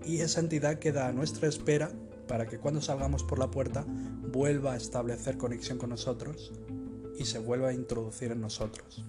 y 0.06 0.22
esa 0.22 0.40
entidad 0.40 0.80
queda 0.80 1.08
a 1.08 1.12
nuestra 1.12 1.48
espera 1.48 1.92
para 2.28 2.48
que 2.48 2.58
cuando 2.58 2.82
salgamos 2.82 3.24
por 3.24 3.40
la 3.40 3.52
puerta 3.52 3.86
vuelva 3.88 4.74
a 4.74 4.78
establecer 4.78 5.38
conexión 5.38 5.78
con 5.78 5.90
nosotros 5.90 6.54
y 7.18 7.26
se 7.26 7.40
vuelva 7.40 7.70
a 7.70 7.74
introducir 7.74 8.32
en 8.32 8.42
nosotros. 8.42 9.06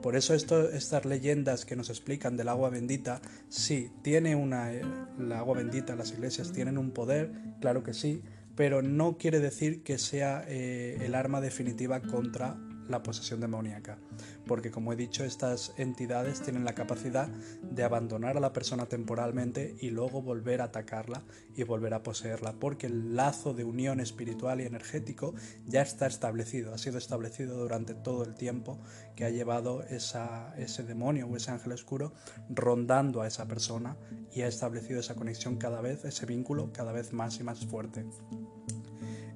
Por 0.00 0.16
eso 0.16 0.34
estas 0.34 1.04
leyendas 1.04 1.64
que 1.64 1.76
nos 1.76 1.90
explican 1.90 2.36
del 2.36 2.48
agua 2.48 2.70
bendita, 2.70 3.20
sí, 3.48 3.92
tiene 4.02 4.34
una, 4.34 4.72
eh, 4.72 4.82
la 5.18 5.38
agua 5.38 5.58
bendita, 5.58 5.94
las 5.94 6.10
iglesias 6.10 6.52
tienen 6.52 6.76
un 6.76 6.90
poder, 6.90 7.30
claro 7.60 7.84
que 7.84 7.94
sí, 7.94 8.22
pero 8.62 8.80
no 8.80 9.16
quiere 9.18 9.40
decir 9.40 9.82
que 9.82 9.98
sea 9.98 10.44
eh, 10.46 10.96
el 11.00 11.16
arma 11.16 11.40
definitiva 11.40 12.00
contra 12.00 12.56
la 12.88 13.02
posesión 13.02 13.40
demoníaca, 13.40 13.98
porque 14.46 14.70
como 14.70 14.92
he 14.92 14.96
dicho, 14.96 15.24
estas 15.24 15.72
entidades 15.76 16.42
tienen 16.42 16.64
la 16.64 16.74
capacidad 16.74 17.28
de 17.28 17.84
abandonar 17.84 18.36
a 18.36 18.40
la 18.40 18.52
persona 18.52 18.86
temporalmente 18.86 19.76
y 19.80 19.90
luego 19.90 20.22
volver 20.22 20.60
a 20.60 20.64
atacarla 20.64 21.22
y 21.54 21.62
volver 21.62 21.94
a 21.94 22.02
poseerla, 22.02 22.54
porque 22.54 22.86
el 22.86 23.14
lazo 23.14 23.54
de 23.54 23.64
unión 23.64 24.00
espiritual 24.00 24.60
y 24.60 24.64
energético 24.64 25.34
ya 25.66 25.82
está 25.82 26.06
establecido, 26.06 26.74
ha 26.74 26.78
sido 26.78 26.98
establecido 26.98 27.58
durante 27.58 27.94
todo 27.94 28.24
el 28.24 28.34
tiempo 28.34 28.78
que 29.16 29.24
ha 29.24 29.30
llevado 29.30 29.82
ese 29.84 30.82
demonio 30.84 31.26
o 31.26 31.36
ese 31.36 31.50
ángel 31.50 31.72
oscuro 31.72 32.12
rondando 32.48 33.22
a 33.22 33.26
esa 33.26 33.46
persona 33.46 33.96
y 34.32 34.42
ha 34.42 34.48
establecido 34.48 35.00
esa 35.00 35.14
conexión 35.14 35.56
cada 35.56 35.80
vez, 35.80 36.04
ese 36.04 36.26
vínculo 36.26 36.72
cada 36.72 36.92
vez 36.92 37.12
más 37.12 37.38
y 37.40 37.44
más 37.44 37.64
fuerte. 37.66 38.04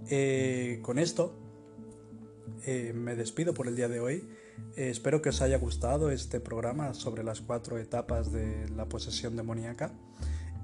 Eh, 0.08 0.78
con 0.82 0.98
esto 0.98 1.45
eh, 2.64 2.92
me 2.94 3.16
despido 3.16 3.54
por 3.54 3.68
el 3.68 3.76
día 3.76 3.88
de 3.88 4.00
hoy. 4.00 4.28
Eh, 4.76 4.90
espero 4.90 5.22
que 5.22 5.30
os 5.30 5.42
haya 5.42 5.58
gustado 5.58 6.10
este 6.10 6.40
programa 6.40 6.94
sobre 6.94 7.24
las 7.24 7.40
cuatro 7.40 7.78
etapas 7.78 8.32
de 8.32 8.68
la 8.70 8.88
posesión 8.88 9.36
demoníaca 9.36 9.92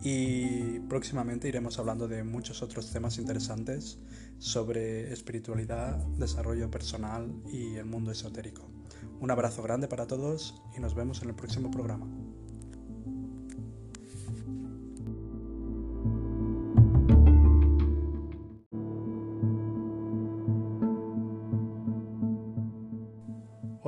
y 0.03 0.81
próximamente 0.89 1.49
iremos 1.49 1.79
hablando 1.79 2.09
de 2.09 2.25
muchos 2.25 2.63
otros 2.63 2.91
temas 2.91 3.19
interesantes 3.19 3.99
sobre 4.39 5.13
espiritualidad, 5.13 5.99
desarrollo 6.19 6.71
personal 6.71 7.33
y 7.53 7.77
el 7.77 7.85
mundo 7.85 8.11
esotérico. 8.11 8.69
Un 9.21 9.31
abrazo 9.31 9.63
grande 9.63 9.87
para 9.87 10.07
todos 10.07 10.61
y 10.77 10.81
nos 10.81 10.95
vemos 10.95 11.23
en 11.23 11.29
el 11.29 11.37
próximo 11.37 11.71
programa. 11.71 12.09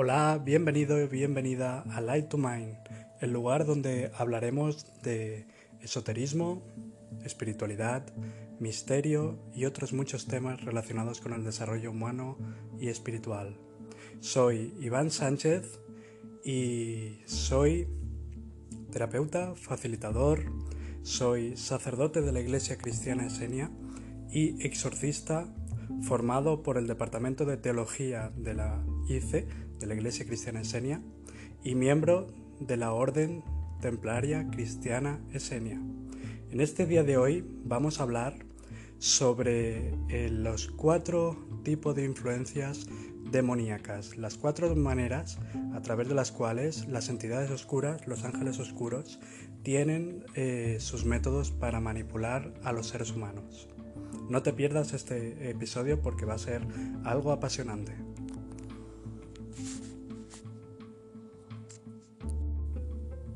Hola, 0.06 0.38
bienvenido 0.44 1.02
y 1.02 1.06
bienvenida 1.06 1.80
a 1.90 2.02
Light 2.02 2.28
to 2.28 2.36
Mind, 2.36 2.76
el 3.22 3.32
lugar 3.32 3.64
donde 3.64 4.10
hablaremos 4.14 5.00
de 5.00 5.46
esoterismo, 5.80 6.62
espiritualidad, 7.24 8.12
misterio 8.60 9.38
y 9.54 9.64
otros 9.64 9.94
muchos 9.94 10.26
temas 10.26 10.62
relacionados 10.62 11.22
con 11.22 11.32
el 11.32 11.42
desarrollo 11.42 11.90
humano 11.90 12.36
y 12.78 12.88
espiritual. 12.88 13.56
Soy 14.20 14.74
Iván 14.78 15.10
Sánchez 15.10 15.80
y 16.44 17.22
soy 17.24 17.88
terapeuta, 18.92 19.54
facilitador, 19.54 20.44
soy 21.02 21.56
sacerdote 21.56 22.20
de 22.20 22.30
la 22.30 22.40
Iglesia 22.40 22.76
Cristiana 22.76 23.24
Esenia 23.24 23.70
y 24.30 24.66
exorcista 24.66 25.48
formado 26.02 26.62
por 26.62 26.76
el 26.76 26.86
Departamento 26.86 27.46
de 27.46 27.56
Teología 27.56 28.30
de 28.36 28.52
la 28.52 28.84
ICE 29.08 29.46
de 29.84 29.88
la 29.88 29.96
Iglesia 29.96 30.24
Cristiana 30.24 30.62
Esenia 30.62 31.02
y 31.62 31.74
miembro 31.74 32.28
de 32.58 32.78
la 32.78 32.94
Orden 32.94 33.44
Templaria 33.82 34.48
Cristiana 34.50 35.20
Esenia. 35.30 35.78
En 36.50 36.62
este 36.62 36.86
día 36.86 37.04
de 37.04 37.18
hoy 37.18 37.44
vamos 37.64 38.00
a 38.00 38.04
hablar 38.04 38.46
sobre 38.98 39.90
eh, 40.08 40.30
los 40.30 40.68
cuatro 40.68 41.36
tipos 41.64 41.94
de 41.94 42.06
influencias 42.06 42.86
demoníacas, 43.30 44.16
las 44.16 44.38
cuatro 44.38 44.74
maneras 44.74 45.38
a 45.74 45.82
través 45.82 46.08
de 46.08 46.14
las 46.14 46.32
cuales 46.32 46.88
las 46.88 47.10
entidades 47.10 47.50
oscuras, 47.50 48.06
los 48.06 48.24
ángeles 48.24 48.58
oscuros, 48.60 49.20
tienen 49.62 50.24
eh, 50.34 50.78
sus 50.80 51.04
métodos 51.04 51.50
para 51.50 51.78
manipular 51.78 52.54
a 52.62 52.72
los 52.72 52.88
seres 52.88 53.10
humanos. 53.10 53.68
No 54.30 54.42
te 54.42 54.54
pierdas 54.54 54.94
este 54.94 55.50
episodio 55.50 56.00
porque 56.00 56.24
va 56.24 56.34
a 56.34 56.38
ser 56.38 56.66
algo 57.04 57.32
apasionante. 57.32 57.92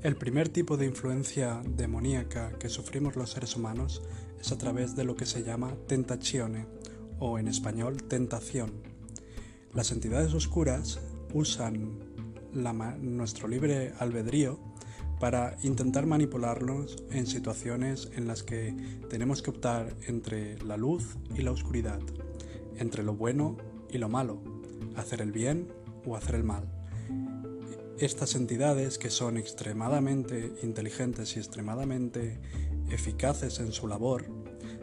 El 0.08 0.16
primer 0.16 0.48
tipo 0.48 0.78
de 0.78 0.86
influencia 0.86 1.60
demoníaca 1.66 2.52
que 2.58 2.70
sufrimos 2.70 3.14
los 3.14 3.32
seres 3.32 3.56
humanos 3.56 4.00
es 4.40 4.50
a 4.52 4.56
través 4.56 4.96
de 4.96 5.04
lo 5.04 5.16
que 5.16 5.26
se 5.26 5.42
llama 5.42 5.76
tentazione 5.86 6.64
o 7.18 7.38
en 7.38 7.46
español 7.46 8.02
tentación. 8.04 8.72
Las 9.74 9.92
entidades 9.92 10.32
oscuras 10.32 10.98
usan 11.34 11.98
nuestro 12.54 13.48
libre 13.48 13.92
albedrío 13.98 14.58
para 15.20 15.58
intentar 15.62 16.06
manipularnos 16.06 17.04
en 17.10 17.26
situaciones 17.26 18.08
en 18.16 18.26
las 18.26 18.42
que 18.42 18.74
tenemos 19.10 19.42
que 19.42 19.50
optar 19.50 19.94
entre 20.06 20.58
la 20.62 20.78
luz 20.78 21.18
y 21.36 21.42
la 21.42 21.50
oscuridad, 21.50 22.00
entre 22.78 23.02
lo 23.02 23.12
bueno 23.12 23.58
y 23.90 23.98
lo 23.98 24.08
malo, 24.08 24.40
hacer 24.96 25.20
el 25.20 25.32
bien 25.32 25.68
o 26.06 26.16
hacer 26.16 26.36
el 26.36 26.44
mal. 26.44 26.66
Estas 28.00 28.36
entidades 28.36 28.96
que 28.96 29.10
son 29.10 29.36
extremadamente 29.36 30.52
inteligentes 30.62 31.34
y 31.34 31.40
extremadamente 31.40 32.38
eficaces 32.90 33.58
en 33.58 33.72
su 33.72 33.88
labor, 33.88 34.26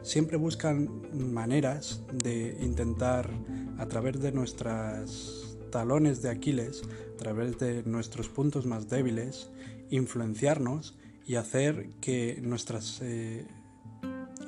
siempre 0.02 0.36
buscan 0.36 1.02
maneras 1.14 2.02
de 2.12 2.58
intentar 2.60 3.30
a 3.78 3.86
través 3.86 4.20
de 4.20 4.34
nuestros 4.34 5.58
talones 5.72 6.22
de 6.22 6.30
Aquiles, 6.30 6.82
a 7.14 7.18
través 7.18 7.58
de 7.58 7.84
nuestros 7.84 8.28
puntos 8.28 8.66
más 8.66 8.90
débiles, 8.90 9.50
influenciarnos 9.90 10.98
y 11.26 11.36
hacer 11.36 11.92
que 12.02 12.40
nuestras 12.42 13.00
eh, 13.02 13.48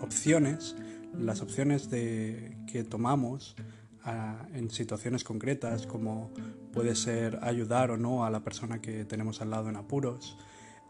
opciones, 0.02 0.76
las 1.18 1.42
opciones 1.42 1.88
que 1.88 2.86
tomamos 2.90 3.56
en 4.54 4.70
situaciones 4.70 5.24
concretas, 5.24 5.86
como 5.86 6.32
puede 6.72 6.96
ser 6.96 7.40
ayudar 7.42 7.92
o 7.92 7.98
no 7.98 8.26
a 8.26 8.30
la 8.30 8.44
persona 8.44 8.82
que 8.82 9.06
tenemos 9.06 9.42
al 9.42 9.50
lado 9.50 9.70
en 9.70 9.76
apuros, 9.76 10.38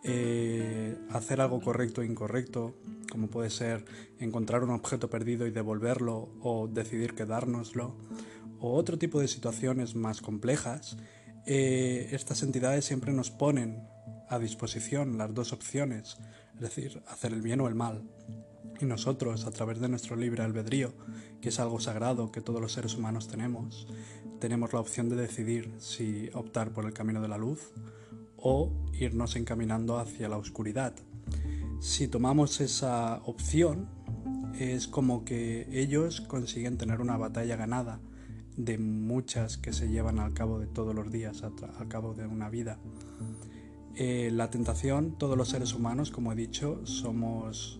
eh, 0.04 0.96
hacer 1.10 1.42
algo 1.42 1.60
correcto 1.60 2.02
o 2.02 2.04
incorrecto, 2.04 2.76
como 3.12 3.28
puede 3.28 3.50
ser 3.50 3.86
encontrar 4.20 4.64
un 4.64 4.72
objeto 4.72 5.10
perdido 5.10 5.48
y 5.48 5.52
devolverlo 5.52 6.30
o 6.42 6.68
decidir 6.68 7.16
quedárnoslo, 7.16 7.96
o 8.60 8.74
otro 8.74 8.98
tipo 8.98 9.20
de 9.20 9.28
situaciones 9.28 9.96
más 9.96 10.22
complejas, 10.22 10.98
eh, 11.46 12.10
estas 12.12 12.44
entidades 12.44 12.86
siempre 12.86 13.14
nos 13.14 13.32
ponen 13.32 13.88
a 14.30 14.40
disposición 14.40 15.18
las 15.18 15.34
dos 15.34 15.54
opciones, 15.54 16.18
es 16.56 16.62
decir, 16.62 17.02
hacer 17.08 17.34
el 17.34 17.42
bien 17.42 17.62
o 17.62 17.68
el 17.68 17.76
mal. 17.76 18.04
Y 18.80 18.86
nosotros, 18.86 19.46
a 19.46 19.52
través 19.52 19.80
de 19.80 19.90
nuestro 19.90 20.16
libre 20.16 20.44
albedrío, 20.44 20.94
que 21.42 21.50
es 21.50 21.60
algo 21.60 21.80
sagrado 21.80 22.32
que 22.32 22.42
todos 22.42 22.62
los 22.62 22.74
seres 22.74 22.96
humanos 22.96 23.28
tenemos, 23.28 23.88
tenemos 24.40 24.74
la 24.74 24.80
opción 24.80 25.10
de 25.10 25.16
decidir 25.16 25.74
si 25.80 26.30
optar 26.34 26.74
por 26.74 26.86
el 26.86 26.94
camino 26.94 27.22
de 27.22 27.28
la 27.28 27.38
luz 27.38 27.72
o 28.38 28.72
irnos 28.94 29.36
encaminando 29.36 29.98
hacia 29.98 30.30
la 30.30 30.38
oscuridad. 30.38 30.94
Si 31.80 32.08
tomamos 32.08 32.62
esa 32.62 33.22
opción, 33.26 33.90
es 34.60 34.88
como 34.88 35.26
que 35.26 35.68
ellos 35.72 36.22
consiguen 36.22 36.78
tener 36.78 37.02
una 37.02 37.18
batalla 37.18 37.56
ganada 37.56 38.00
de 38.56 38.78
muchas 38.80 39.58
que 39.58 39.72
se 39.72 39.88
llevan 39.88 40.20
al 40.20 40.34
cabo 40.34 40.60
de 40.60 40.68
todos 40.68 40.96
los 40.96 41.12
días, 41.12 41.44
al 41.44 41.88
cabo 41.88 42.14
de 42.14 42.26
una 42.26 42.50
vida. 42.50 42.80
Eh, 43.96 44.30
la 44.32 44.50
tentación, 44.50 45.18
todos 45.18 45.38
los 45.38 45.50
seres 45.50 45.74
humanos, 45.74 46.12
como 46.12 46.32
he 46.32 46.36
dicho, 46.36 46.86
somos, 46.86 47.80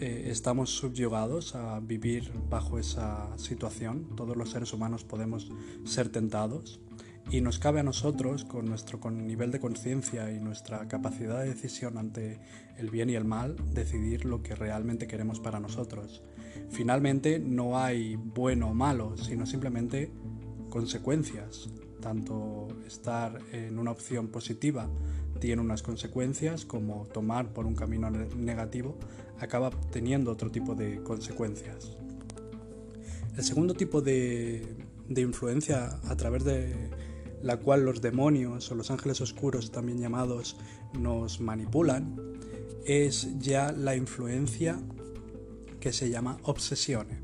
eh, 0.00 0.30
estamos 0.30 0.70
subyugados 0.70 1.54
a 1.54 1.78
vivir 1.80 2.32
bajo 2.48 2.78
esa 2.78 3.36
situación. 3.36 4.06
Todos 4.16 4.34
los 4.34 4.50
seres 4.50 4.72
humanos 4.72 5.04
podemos 5.04 5.50
ser 5.84 6.08
tentados 6.08 6.80
y 7.30 7.42
nos 7.42 7.58
cabe 7.58 7.80
a 7.80 7.82
nosotros, 7.82 8.44
con 8.44 8.64
nuestro 8.64 8.98
nivel 9.10 9.50
de 9.50 9.60
conciencia 9.60 10.32
y 10.32 10.40
nuestra 10.40 10.88
capacidad 10.88 11.40
de 11.40 11.50
decisión 11.50 11.98
ante 11.98 12.40
el 12.78 12.88
bien 12.88 13.10
y 13.10 13.14
el 13.14 13.26
mal, 13.26 13.56
decidir 13.74 14.24
lo 14.24 14.42
que 14.42 14.54
realmente 14.54 15.06
queremos 15.06 15.38
para 15.38 15.60
nosotros. 15.60 16.22
Finalmente 16.70 17.38
no 17.38 17.78
hay 17.78 18.16
bueno 18.16 18.70
o 18.70 18.74
malo, 18.74 19.18
sino 19.18 19.44
simplemente 19.44 20.10
consecuencias. 20.70 21.68
Tanto 22.00 22.68
estar 22.86 23.38
en 23.52 23.78
una 23.78 23.90
opción 23.90 24.28
positiva 24.28 24.88
tiene 25.40 25.62
unas 25.62 25.82
consecuencias 25.82 26.64
como 26.64 27.06
tomar 27.06 27.52
por 27.52 27.66
un 27.66 27.74
camino 27.74 28.10
negativo 28.10 28.98
acaba 29.40 29.70
teniendo 29.90 30.30
otro 30.30 30.50
tipo 30.50 30.74
de 30.74 31.02
consecuencias. 31.02 31.96
El 33.36 33.44
segundo 33.44 33.74
tipo 33.74 34.00
de, 34.02 34.76
influencia 35.08 35.98
a 36.08 36.16
través 36.16 36.44
de 36.44 36.90
la 37.42 37.56
cual 37.56 37.84
los 37.84 38.00
demonios 38.00 38.70
o 38.70 38.74
los 38.74 38.90
ángeles 38.90 39.20
oscuros 39.20 39.70
también 39.70 39.98
llamados 39.98 40.56
nos 40.98 41.40
manipulan 41.40 42.16
es 42.84 43.38
ya 43.38 43.72
la 43.72 43.96
influencia 43.96 44.78
que 45.80 45.92
se 45.92 46.10
llama 46.10 46.38
obsesione. 46.42 47.18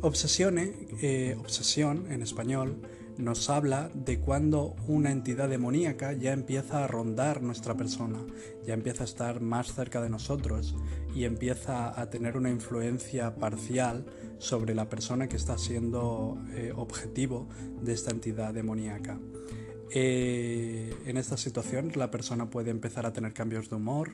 Obsesione, 0.00 0.72
eh, 1.00 1.36
obsesión 1.38 2.10
en 2.10 2.22
español, 2.22 2.80
nos 3.20 3.50
habla 3.50 3.90
de 3.94 4.18
cuando 4.18 4.76
una 4.86 5.10
entidad 5.10 5.48
demoníaca 5.48 6.12
ya 6.12 6.32
empieza 6.32 6.84
a 6.84 6.86
rondar 6.86 7.42
nuestra 7.42 7.76
persona, 7.76 8.24
ya 8.66 8.74
empieza 8.74 9.04
a 9.04 9.06
estar 9.06 9.40
más 9.40 9.74
cerca 9.74 10.00
de 10.00 10.10
nosotros 10.10 10.74
y 11.14 11.24
empieza 11.24 12.00
a 12.00 12.10
tener 12.10 12.36
una 12.36 12.50
influencia 12.50 13.34
parcial 13.36 14.06
sobre 14.38 14.74
la 14.74 14.88
persona 14.88 15.28
que 15.28 15.36
está 15.36 15.58
siendo 15.58 16.42
eh, 16.54 16.72
objetivo 16.74 17.48
de 17.82 17.92
esta 17.92 18.10
entidad 18.10 18.54
demoníaca. 18.54 19.18
Eh, 19.92 20.94
en 21.04 21.16
estas 21.16 21.40
situaciones 21.40 21.96
la 21.96 22.10
persona 22.10 22.48
puede 22.48 22.70
empezar 22.70 23.06
a 23.06 23.12
tener 23.12 23.32
cambios 23.32 23.68
de 23.70 23.76
humor, 23.76 24.12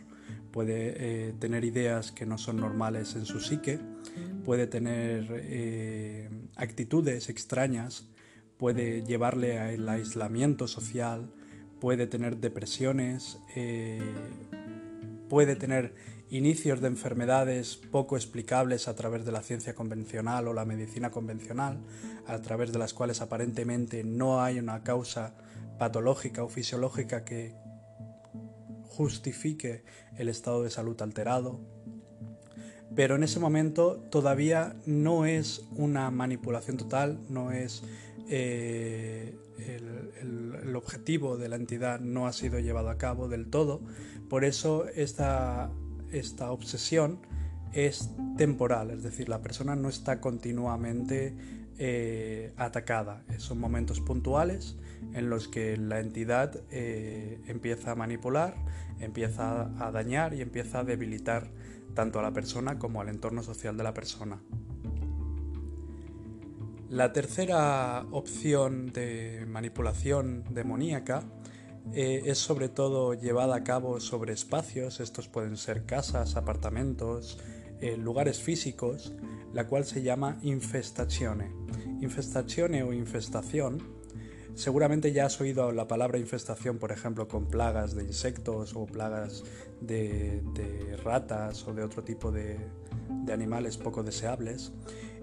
puede 0.51 0.95
eh, 0.97 1.35
tener 1.39 1.65
ideas 1.65 2.13
que 2.13 2.25
no 2.25 2.39
son 2.39 2.57
normales 2.57 3.15
en 3.15 3.27
su 3.27 3.41
psique, 3.41 3.79
puede 4.45 4.67
tener 4.67 6.31
actitudes 6.57 7.29
extrañas 7.29 8.07
puede 8.59 9.03
llevarle 9.05 9.59
al 9.59 9.89
aislamiento 9.89 10.67
social, 10.69 11.31
puede 11.81 12.07
tener 12.07 12.39
depresiones, 12.39 13.39
eh, 13.55 14.01
puede 15.29 15.57
tener 15.57 15.95
inicios 16.31 16.81
de 16.81 16.89
enfermedades 16.89 17.77
poco 17.77 18.17
explicables 18.17 18.89
a 18.89 18.97
través 18.97 19.25
de 19.25 19.33
la 19.33 19.43
ciencia 19.43 19.75
convencional 19.75 20.49
o 20.49 20.53
la 20.53 20.65
medicina 20.65 21.11
convencional, 21.11 21.85
a 22.27 22.41
través 22.41 22.73
de 22.73 22.79
las 22.79 22.95
cuales 22.95 23.21
aparentemente 23.21 24.03
no 24.05 24.43
hay 24.43 24.59
una 24.59 24.83
causa 24.83 25.35
patológica 25.79 26.43
o 26.43 26.49
fisiológica 26.49 27.25
que 27.25 27.55
justifique 28.85 29.85
el 30.17 30.29
estado 30.29 30.63
de 30.63 30.71
salud 30.71 31.01
alterado. 31.03 31.61
Pero 32.95 33.17
en 33.17 33.25
ese 33.25 33.41
momento 33.41 34.03
todavía 34.11 34.75
no 34.87 35.27
es 35.27 35.65
una 35.73 36.11
manipulación 36.11 36.79
total, 36.79 37.21
no 37.29 37.53
es 37.53 37.83
eh, 38.29 39.37
el, 39.59 40.75
objetivo 40.77 41.39
de 41.39 41.49
la 41.49 41.57
entidad 41.57 42.01
no 42.01 42.27
ha 42.27 42.33
sido 42.33 42.59
llevado 42.59 42.91
a 42.91 42.99
cabo 42.99 43.29
del 43.29 43.49
todo, 43.49 43.81
por 44.29 44.45
eso 44.45 44.87
esta, 44.89 45.71
esta 46.13 46.51
obsesión 46.51 47.21
es 47.73 48.11
temporal, 48.37 48.91
es 48.91 49.03
decir, 49.03 49.29
la 49.29 49.41
persona 49.41 49.75
no 49.75 49.89
está 49.89 50.21
continuamente 50.21 51.35
eh, 51.79 52.53
atacada, 52.57 53.25
son 53.39 53.59
momentos 53.59 54.01
puntuales 54.01 54.77
en 55.15 55.31
los 55.31 55.49
que 55.49 55.77
la 55.77 56.01
entidad 56.01 56.61
eh, 56.71 57.41
empieza 57.47 57.93
a 57.93 57.95
manipular, 57.95 58.55
empieza 59.01 59.71
a 59.85 59.91
dañar 59.91 60.35
y 60.35 60.43
empieza 60.43 60.81
a 60.81 60.85
debilitar 60.85 61.51
tanto 61.95 62.19
a 62.19 62.23
la 62.23 62.33
persona 62.33 62.79
como 62.79 63.01
al 63.01 63.09
entorno 63.09 63.43
social 63.43 63.77
de 63.77 63.83
la 63.83 63.95
persona. 63.95 64.41
La 66.89 67.13
tercera 67.13 68.07
opción 68.13 68.93
de 68.93 69.45
manipulación 69.49 70.45
demoníaca 70.51 71.25
eh, 71.93 72.23
es 72.27 72.39
sobre 72.39 72.69
todo 72.69 73.15
llevada 73.15 73.57
a 73.57 73.65
cabo 73.65 73.99
sobre 73.99 74.33
espacios, 74.33 75.01
estos 75.01 75.29
pueden 75.29 75.57
ser 75.57 75.85
casas, 75.85 76.37
apartamentos, 76.37 77.39
eh, 77.81 77.97
lugares 77.97 78.41
físicos, 78.41 79.15
la 79.53 79.67
cual 79.67 79.85
se 79.85 80.03
llama 80.03 80.39
infestazione. 80.43 81.51
Infestazione 82.01 82.85
o 82.85 82.93
infestación 82.93 83.97
Seguramente 84.57 85.13
ya 85.13 85.27
has 85.27 85.39
oído 85.39 85.71
la 85.71 85.87
palabra 85.87 86.19
infestación, 86.19 86.79
por 86.79 86.91
ejemplo, 86.91 87.29
con 87.29 87.45
plagas 87.45 87.95
de 87.95 88.05
insectos 88.05 88.75
o 88.75 88.87
plagas 88.87 89.45
de, 89.83 90.43
ratas 91.05 91.69
o 91.69 91.75
de 91.75 91.85
otro 91.85 92.03
tipo 92.03 92.33
de, 92.33 92.57
animales 93.31 93.77
poco 93.77 94.03
deseables. 94.03 94.73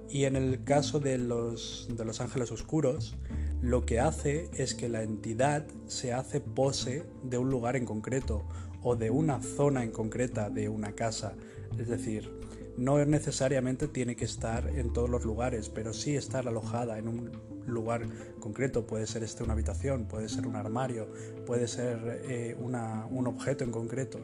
Y 0.09 0.25
en 0.25 0.35
el 0.35 0.63
caso 0.63 0.99
de 0.99 1.17
los, 1.17 1.87
de 1.89 2.05
los 2.05 2.21
ángeles 2.21 2.51
oscuros, 2.51 3.17
lo 3.61 3.85
que 3.85 3.99
hace 3.99 4.49
es 4.53 4.75
que 4.75 4.89
la 4.89 5.03
entidad 5.03 5.65
se 5.87 6.13
hace 6.13 6.41
pose 6.41 7.05
de 7.23 7.37
un 7.37 7.49
lugar 7.49 7.75
en 7.75 7.85
concreto 7.85 8.43
o 8.83 8.95
de 8.95 9.09
una 9.09 9.41
zona 9.41 9.83
en 9.83 9.91
concreta 9.91 10.49
de 10.49 10.69
una 10.69 10.93
casa. 10.93 11.33
Es 11.79 11.87
decir, 11.87 12.29
no 12.77 13.03
necesariamente 13.05 13.87
tiene 13.87 14.15
que 14.15 14.25
estar 14.25 14.67
en 14.67 14.93
todos 14.93 15.09
los 15.09 15.23
lugares, 15.23 15.69
pero 15.69 15.93
sí 15.93 16.15
estar 16.15 16.47
alojada 16.47 16.97
en 16.97 17.07
un 17.07 17.31
lugar 17.65 18.01
concreto. 18.39 18.85
Puede 18.85 19.07
ser 19.07 19.23
este 19.23 19.43
una 19.43 19.53
habitación, 19.53 20.05
puede 20.07 20.29
ser 20.29 20.47
un 20.47 20.55
armario, 20.55 21.07
puede 21.45 21.67
ser 21.67 22.21
eh, 22.25 22.55
un 22.59 23.27
objeto 23.27 23.63
en 23.63 23.71
concreto. 23.71 24.19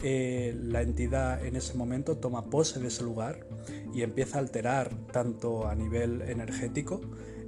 Eh, 0.00 0.56
la 0.62 0.82
entidad 0.82 1.44
en 1.44 1.56
ese 1.56 1.74
momento 1.74 2.18
toma 2.18 2.50
pose 2.50 2.78
de 2.78 2.86
ese 2.86 3.02
lugar 3.02 3.46
y 3.92 4.02
empieza 4.02 4.38
a 4.38 4.40
alterar 4.40 4.94
tanto 5.12 5.66
a 5.66 5.74
nivel 5.74 6.22
energético, 6.22 7.00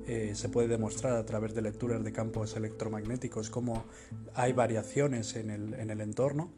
eh, 0.08 0.32
se 0.34 0.48
puede 0.48 0.66
demostrar 0.66 1.16
a 1.16 1.24
través 1.24 1.54
de 1.54 1.62
lecturas 1.62 2.02
de 2.02 2.12
campos 2.12 2.56
electromagnéticos 2.56 3.50
cómo 3.50 3.84
hay 4.34 4.52
variaciones 4.52 5.36
en 5.36 5.50
el 5.50 6.00
entorno, 6.00 6.50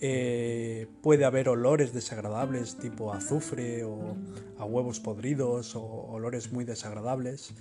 eh, 0.00 0.88
puede 1.02 1.24
haber 1.24 1.48
olores 1.48 1.92
desagradables 1.92 2.76
tipo 2.76 3.12
azufre 3.12 3.84
o 3.84 4.16
a 4.58 4.64
huevos 4.64 5.00
podridos 5.00 5.74
o 5.74 5.82
olores 5.82 6.52
muy 6.52 6.64
desagradables. 6.64 7.52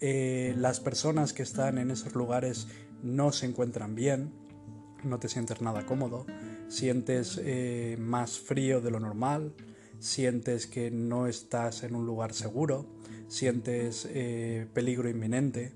Las 0.00 0.80
personas 0.80 1.32
que 1.32 1.42
están 1.42 1.76
en 1.76 1.90
esos 1.90 2.14
lugares 2.14 2.68
no 3.02 3.32
se 3.32 3.46
encuentran 3.46 3.94
bien, 3.94 4.32
no 5.02 5.18
te 5.18 5.28
sientes 5.28 5.60
nada 5.60 5.86
cómodo, 5.86 6.26
sientes 6.68 7.40
eh, 7.42 7.96
más 7.98 8.38
frío 8.38 8.80
de 8.80 8.90
lo 8.90 9.00
normal, 9.00 9.54
sientes 9.98 10.66
que 10.66 10.90
no 10.90 11.26
estás 11.26 11.82
en 11.82 11.94
un 11.94 12.06
lugar 12.06 12.32
seguro, 12.32 12.86
sientes 13.26 14.08
peligro 14.72 15.08
inminente. 15.10 15.72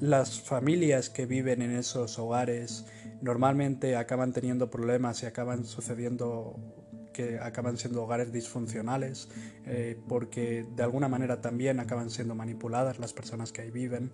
las 0.00 0.40
familias 0.40 1.08
que 1.08 1.24
viven 1.24 1.62
en 1.62 1.70
esos 1.70 2.18
hogares 2.18 2.84
normalmente 3.22 3.96
acaban 3.96 4.32
teniendo 4.32 4.70
problemas 4.70 5.22
y 5.22 5.26
acaban 5.26 5.64
sucediendo 5.64 6.77
que 7.18 7.40
acaban 7.40 7.76
siendo 7.76 8.04
hogares 8.04 8.30
disfuncionales 8.30 9.28
eh, 9.66 9.98
porque 10.06 10.64
de 10.76 10.84
alguna 10.84 11.08
manera 11.08 11.40
también 11.40 11.80
acaban 11.80 12.10
siendo 12.10 12.36
manipuladas 12.36 13.00
las 13.00 13.12
personas 13.12 13.50
que 13.50 13.62
ahí 13.62 13.72
viven, 13.72 14.12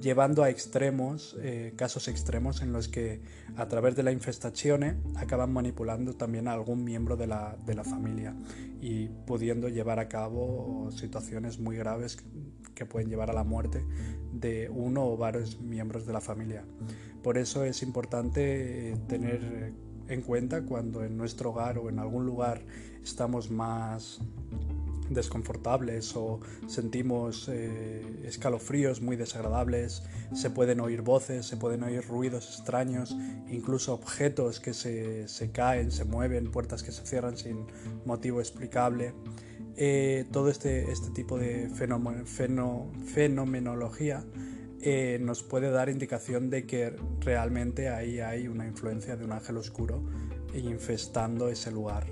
llevando 0.00 0.42
a 0.42 0.50
extremos, 0.50 1.36
eh, 1.42 1.74
casos 1.76 2.08
extremos 2.08 2.60
en 2.60 2.72
los 2.72 2.88
que 2.88 3.22
a 3.56 3.68
través 3.68 3.94
de 3.94 4.02
la 4.02 4.10
infestación 4.10 5.00
acaban 5.14 5.52
manipulando 5.52 6.14
también 6.14 6.48
a 6.48 6.52
algún 6.52 6.82
miembro 6.82 7.16
de 7.16 7.28
la, 7.28 7.56
de 7.64 7.76
la 7.76 7.84
familia 7.84 8.34
y 8.80 9.06
pudiendo 9.28 9.68
llevar 9.68 10.00
a 10.00 10.08
cabo 10.08 10.90
situaciones 10.90 11.60
muy 11.60 11.76
graves 11.76 12.16
que 12.74 12.84
pueden 12.84 13.08
llevar 13.08 13.30
a 13.30 13.32
la 13.32 13.44
muerte 13.44 13.84
de 14.32 14.68
uno 14.70 15.06
o 15.06 15.16
varios 15.16 15.60
miembros 15.60 16.04
de 16.04 16.14
la 16.14 16.20
familia. 16.20 16.64
Por 17.22 17.38
eso 17.38 17.64
es 17.64 17.84
importante 17.84 18.90
eh, 18.90 18.96
tener 19.06 19.72
en 20.10 20.22
cuenta 20.22 20.62
cuando 20.62 21.04
en 21.04 21.16
nuestro 21.16 21.50
hogar 21.50 21.78
o 21.78 21.88
en 21.88 21.98
algún 21.98 22.26
lugar 22.26 22.62
estamos 23.02 23.50
más 23.50 24.20
desconfortables 25.08 26.14
o 26.16 26.40
sentimos 26.68 27.48
eh, 27.48 28.02
escalofríos 28.24 29.00
muy 29.00 29.16
desagradables, 29.16 30.02
se 30.34 30.50
pueden 30.50 30.80
oír 30.80 31.02
voces, 31.02 31.46
se 31.46 31.56
pueden 31.56 31.82
oír 31.82 32.06
ruidos 32.06 32.48
extraños, 32.48 33.16
incluso 33.48 33.92
objetos 33.92 34.60
que 34.60 34.72
se, 34.72 35.50
caen, 35.52 35.90
se 35.90 36.04
mueven, 36.04 36.50
puertas 36.50 36.82
que 36.82 36.92
se 36.92 37.04
cierran 37.04 37.36
sin 37.36 37.66
motivo 38.04 38.40
explicable. 38.40 39.12
Eh, 39.76 40.26
todo 40.30 40.48
este, 40.50 40.90
este 40.90 41.10
tipo 41.10 41.38
de 41.38 41.70
fenomenología 43.06 44.24
eh, 44.82 45.18
nos 45.20 45.42
puede 45.42 45.70
dar 45.70 45.88
indicación 45.88 46.48
de 46.48 46.66
que 46.66 46.96
realmente 47.20 47.88
ahí 47.88 48.20
hay 48.20 48.48
una 48.48 48.66
influencia 48.66 49.16
de 49.16 49.24
un 49.24 49.32
ángel 49.32 49.58
oscuro 49.58 50.02
infestando 50.54 51.48
ese 51.48 51.70
lugar. 51.70 52.06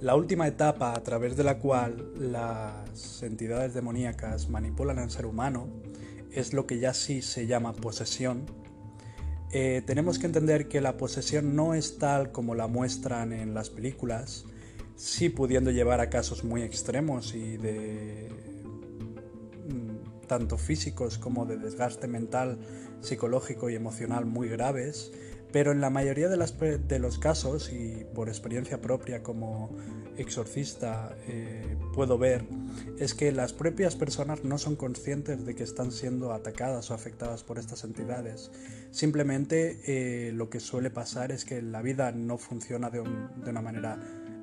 La 0.00 0.14
última 0.14 0.46
etapa 0.46 0.92
a 0.92 1.02
través 1.02 1.36
de 1.36 1.44
la 1.44 1.58
cual 1.58 2.12
las 2.18 3.22
entidades 3.22 3.74
demoníacas 3.74 4.48
manipulan 4.48 4.98
al 4.98 5.10
ser 5.10 5.26
humano 5.26 5.68
es 6.30 6.52
lo 6.52 6.66
que 6.66 6.78
ya 6.78 6.94
sí 6.94 7.22
se 7.22 7.46
llama 7.46 7.72
posesión. 7.72 8.44
Eh, 9.52 9.82
tenemos 9.86 10.18
que 10.18 10.26
entender 10.26 10.68
que 10.68 10.80
la 10.80 10.96
posesión 10.96 11.56
no 11.56 11.74
es 11.74 11.98
tal 11.98 12.30
como 12.30 12.54
la 12.54 12.66
muestran 12.66 13.32
en 13.32 13.54
las 13.54 13.70
películas, 13.70 14.44
sí 14.96 15.30
pudiendo 15.30 15.70
llevar 15.70 16.00
a 16.00 16.10
casos 16.10 16.44
muy 16.44 16.62
extremos 16.62 17.34
y 17.34 17.56
de 17.56 18.28
tanto 20.26 20.58
físicos 20.58 21.18
como 21.18 21.46
de 21.46 21.56
desgaste 21.56 22.08
mental, 22.08 22.58
psicológico 23.00 23.70
y 23.70 23.74
emocional 23.74 24.26
muy 24.26 24.48
graves, 24.48 25.12
pero 25.52 25.72
en 25.72 25.80
la 25.80 25.90
mayoría 25.90 26.28
de, 26.28 26.98
los 26.98 27.18
casos, 27.18 27.72
y 27.72 28.04
por 28.14 28.28
experiencia 28.28 28.80
propia 28.80 29.22
como 29.22 29.74
exorcista 30.16 31.16
eh, 31.28 31.76
puedo 31.94 32.18
ver, 32.18 32.44
es 32.98 33.14
que 33.14 33.32
las 33.32 33.52
propias 33.52 33.96
personas 33.96 34.44
no 34.44 34.58
son 34.58 34.76
conscientes 34.76 35.46
de 35.46 35.54
que 35.54 35.62
están 35.62 35.92
siendo 35.92 36.32
atacadas 36.32 36.90
o 36.90 36.94
afectadas 36.94 37.42
por 37.42 37.58
estas 37.58 37.84
entidades. 37.84 38.50
Simplemente 38.90 39.80
eh, 39.86 40.32
lo 40.32 40.50
que 40.50 40.60
suele 40.60 40.90
pasar 40.90 41.32
es 41.32 41.44
que 41.44 41.62
la 41.62 41.80
vida 41.80 42.12
no 42.12 42.38
funciona 42.38 42.90
de, 42.90 43.00
una 43.00 43.62
manera 43.62 43.98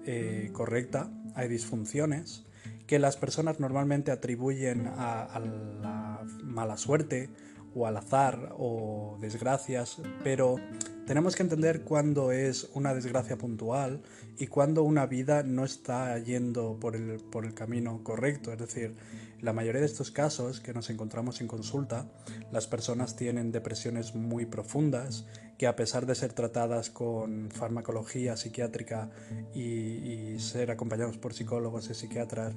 eh, 0.06 0.50
correcta, 0.54 1.12
hay 1.36 1.48
disfunciones 1.48 2.44
que 2.88 3.00
las 3.00 3.18
personas 3.18 3.60
normalmente 3.60 4.12
atribuyen 4.12 4.88
a, 4.88 5.40
la 5.82 6.22
mala 6.44 6.78
suerte 6.78 7.30
o 7.76 7.88
al 7.88 7.98
azar 7.98 8.56
o 8.58 9.18
desgracias, 9.20 10.02
pero 10.24 10.58
tenemos 11.06 11.36
que 11.36 11.44
entender 11.44 11.82
cuándo 11.82 12.32
es 12.32 12.70
una 12.74 12.94
desgracia 12.94 13.38
puntual 13.38 14.02
y 14.38 14.48
cuándo 14.48 14.84
una 14.84 15.06
vida 15.06 15.44
no 15.44 15.66
está 15.66 16.18
yendo 16.20 16.80
por 16.80 16.96
el, 16.96 17.20
por 17.20 17.46
el 17.46 17.54
camino 17.54 18.04
correcto. 18.04 18.54
Es 18.54 18.60
decir, 18.60 18.96
la 19.42 19.52
mayoría 19.52 19.82
de 19.82 19.88
estos 19.88 20.12
casos 20.12 20.62
que 20.62 20.74
nos 20.74 20.90
encontramos 20.90 21.42
en 21.42 21.48
consulta, 21.48 22.08
las 22.54 22.68
personas 22.68 23.18
tienen 23.18 23.52
depresiones 23.52 24.16
muy 24.16 24.46
profundas 24.46 25.26
que 25.58 25.68
a 25.68 25.76
pesar 25.76 26.06
de 26.06 26.16
ser 26.16 26.32
tratadas 26.32 26.90
con 26.90 27.50
farmacología 27.52 28.38
psiquiátrica 28.38 29.10
y, 29.54 30.40
ser 30.40 30.72
acompañados 30.72 31.18
por 31.18 31.34
psicólogos 31.34 31.90
y 31.90 31.94
psiquiatras, 31.94 32.54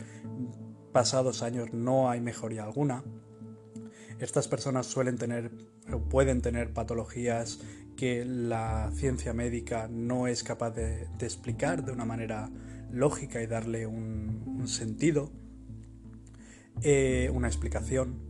pasados 0.93 1.43
años 1.43 1.73
no 1.73 2.09
hay 2.09 2.21
mejoría 2.21 2.63
alguna. 2.63 3.03
Estas 4.19 4.49
personas 4.49 4.87
suelen 4.87 5.19
tener 5.19 5.51
o 5.93 5.99
pueden 6.01 6.41
tener 6.41 6.73
patologías 6.73 7.61
que 7.97 8.25
la 8.25 8.91
ciencia 8.95 9.33
médica 9.33 9.89
no 9.91 10.27
es 10.27 10.43
capaz 10.43 10.71
de, 10.71 11.09
explicar 11.21 11.85
de 11.85 11.93
una 11.93 12.05
manera 12.05 12.51
lógica 12.91 13.43
y 13.43 13.47
darle 13.47 13.87
un 13.87 14.63
sentido 14.67 15.31
eh, 16.83 17.31
una 17.33 17.49
explicación. 17.49 18.27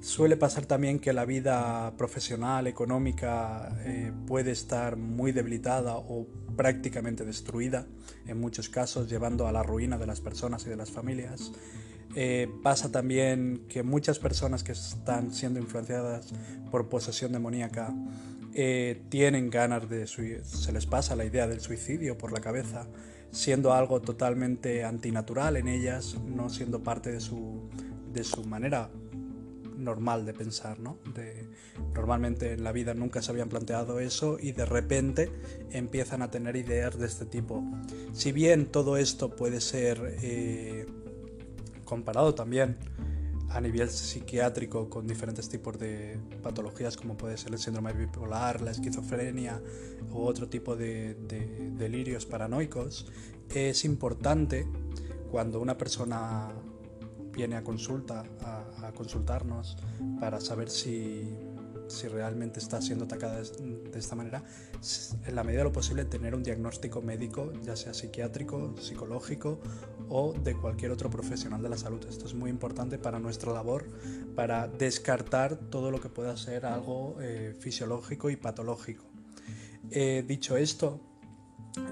Suele 0.00 0.36
pasar 0.36 0.66
también 0.66 0.98
que 0.98 1.12
la 1.12 1.24
vida 1.24 1.94
profesional, 1.96 2.66
económica, 2.66 3.76
eh, 3.84 4.12
puede 4.26 4.50
estar 4.50 4.96
muy 4.96 5.32
debilitada 5.32 5.96
o 5.96 6.26
prácticamente 6.56 7.24
destruida, 7.24 7.86
en 8.26 8.38
muchos 8.38 8.68
casos 8.68 9.08
llevando 9.08 9.48
a 9.48 9.52
la 9.52 9.62
ruina 9.62 9.98
de 9.98 10.06
las 10.06 10.20
personas 10.20 10.66
y 10.66 10.68
de 10.68 10.76
las 10.76 10.90
familias. 10.90 11.52
Eh, 12.16 12.48
pasa 12.62 12.92
también 12.92 13.66
que 13.68 13.82
muchas 13.82 14.18
personas 14.18 14.62
que 14.62 14.72
están 14.72 15.32
siendo 15.32 15.58
influenciadas 15.58 16.32
por 16.70 16.88
posesión 16.88 17.32
demoníaca 17.32 17.94
tienen 19.08 19.50
ganas 19.50 19.88
de 19.88 20.06
se 20.06 20.72
les 20.72 20.86
pasa 20.86 21.16
la 21.16 21.24
idea 21.24 21.48
del 21.48 21.60
suicidio 21.60 22.16
por 22.16 22.30
la 22.30 22.40
cabeza 22.40 22.86
siendo 23.34 23.72
algo 23.72 24.00
totalmente 24.00 24.84
antinatural 24.84 25.56
en 25.56 25.66
ellas, 25.66 26.16
no 26.24 26.48
siendo 26.48 26.82
parte 26.82 27.10
de 27.10 27.20
su, 27.20 27.68
de 28.12 28.22
su 28.22 28.44
manera 28.44 28.90
normal 29.76 30.24
de 30.24 30.32
pensar, 30.32 30.78
¿no? 30.78 30.98
De, 31.14 31.48
normalmente 31.94 32.52
en 32.52 32.62
la 32.62 32.70
vida 32.70 32.94
nunca 32.94 33.22
se 33.22 33.32
habían 33.32 33.48
planteado 33.48 33.98
eso 33.98 34.38
y 34.40 34.52
de 34.52 34.64
repente 34.64 35.32
empiezan 35.72 36.22
a 36.22 36.30
tener 36.30 36.54
ideas 36.54 36.96
de 36.96 37.06
este 37.06 37.26
tipo. 37.26 37.64
Si 38.12 38.30
bien 38.30 38.66
todo 38.66 38.96
esto 38.96 39.34
puede 39.34 39.60
ser 39.60 40.16
eh, 40.22 40.86
comparado 41.84 42.34
también 42.34 42.76
a 43.54 43.60
nivel 43.60 43.88
psiquiátrico 43.88 44.90
con 44.90 45.06
diferentes 45.06 45.48
tipos 45.48 45.78
de 45.78 46.18
patologías 46.42 46.96
como 46.96 47.16
puede 47.16 47.38
ser 47.38 47.52
el 47.52 47.58
síndrome 47.58 47.92
bipolar, 47.92 48.60
la 48.60 48.72
esquizofrenia 48.72 49.62
u 50.12 50.22
otro 50.22 50.48
tipo 50.48 50.74
de, 50.74 51.14
delirios 51.76 52.26
paranoicos, 52.26 53.06
es 53.54 53.84
importante 53.84 54.66
cuando 55.30 55.60
una 55.60 55.78
persona 55.78 56.52
viene 57.32 57.56
a 57.56 57.62
consulta, 57.62 58.24
a, 58.42 58.92
consultarnos 58.92 59.76
para 60.20 60.40
saber 60.40 60.68
si, 60.68 61.36
si, 61.88 62.06
realmente 62.08 62.60
está 62.60 62.80
siendo 62.82 63.04
atacada 63.04 63.40
de, 63.40 63.98
esta 63.98 64.14
manera, 64.14 64.44
en 65.26 65.34
la 65.34 65.42
medida 65.42 65.60
de 65.60 65.64
lo 65.64 65.72
posible 65.72 66.04
tener 66.04 66.34
un 66.34 66.42
diagnóstico 66.42 67.02
médico, 67.02 67.52
ya 67.62 67.76
sea 67.76 67.94
psiquiátrico, 67.94 68.74
psicológico 68.80 69.60
o 70.16 70.32
de 70.32 70.54
cualquier 70.54 70.92
otro 70.92 71.10
profesional 71.10 71.60
de 71.60 71.68
la 71.68 71.76
salud. 71.76 72.00
Esto 72.08 72.26
es 72.26 72.34
muy 72.34 72.48
importante 72.48 72.98
para 72.98 73.18
nuestra 73.18 73.52
labor, 73.52 73.84
para 74.36 74.68
descartar 74.68 75.56
todo 75.56 75.90
lo 75.90 76.00
que 76.00 76.08
pueda 76.08 76.36
ser 76.36 76.66
algo 76.66 77.16
eh, 77.20 77.56
fisiológico 77.58 78.30
y 78.30 78.36
patológico. 78.36 79.04
Eh, 79.90 80.24
dicho 80.24 80.56
esto, 80.56 81.00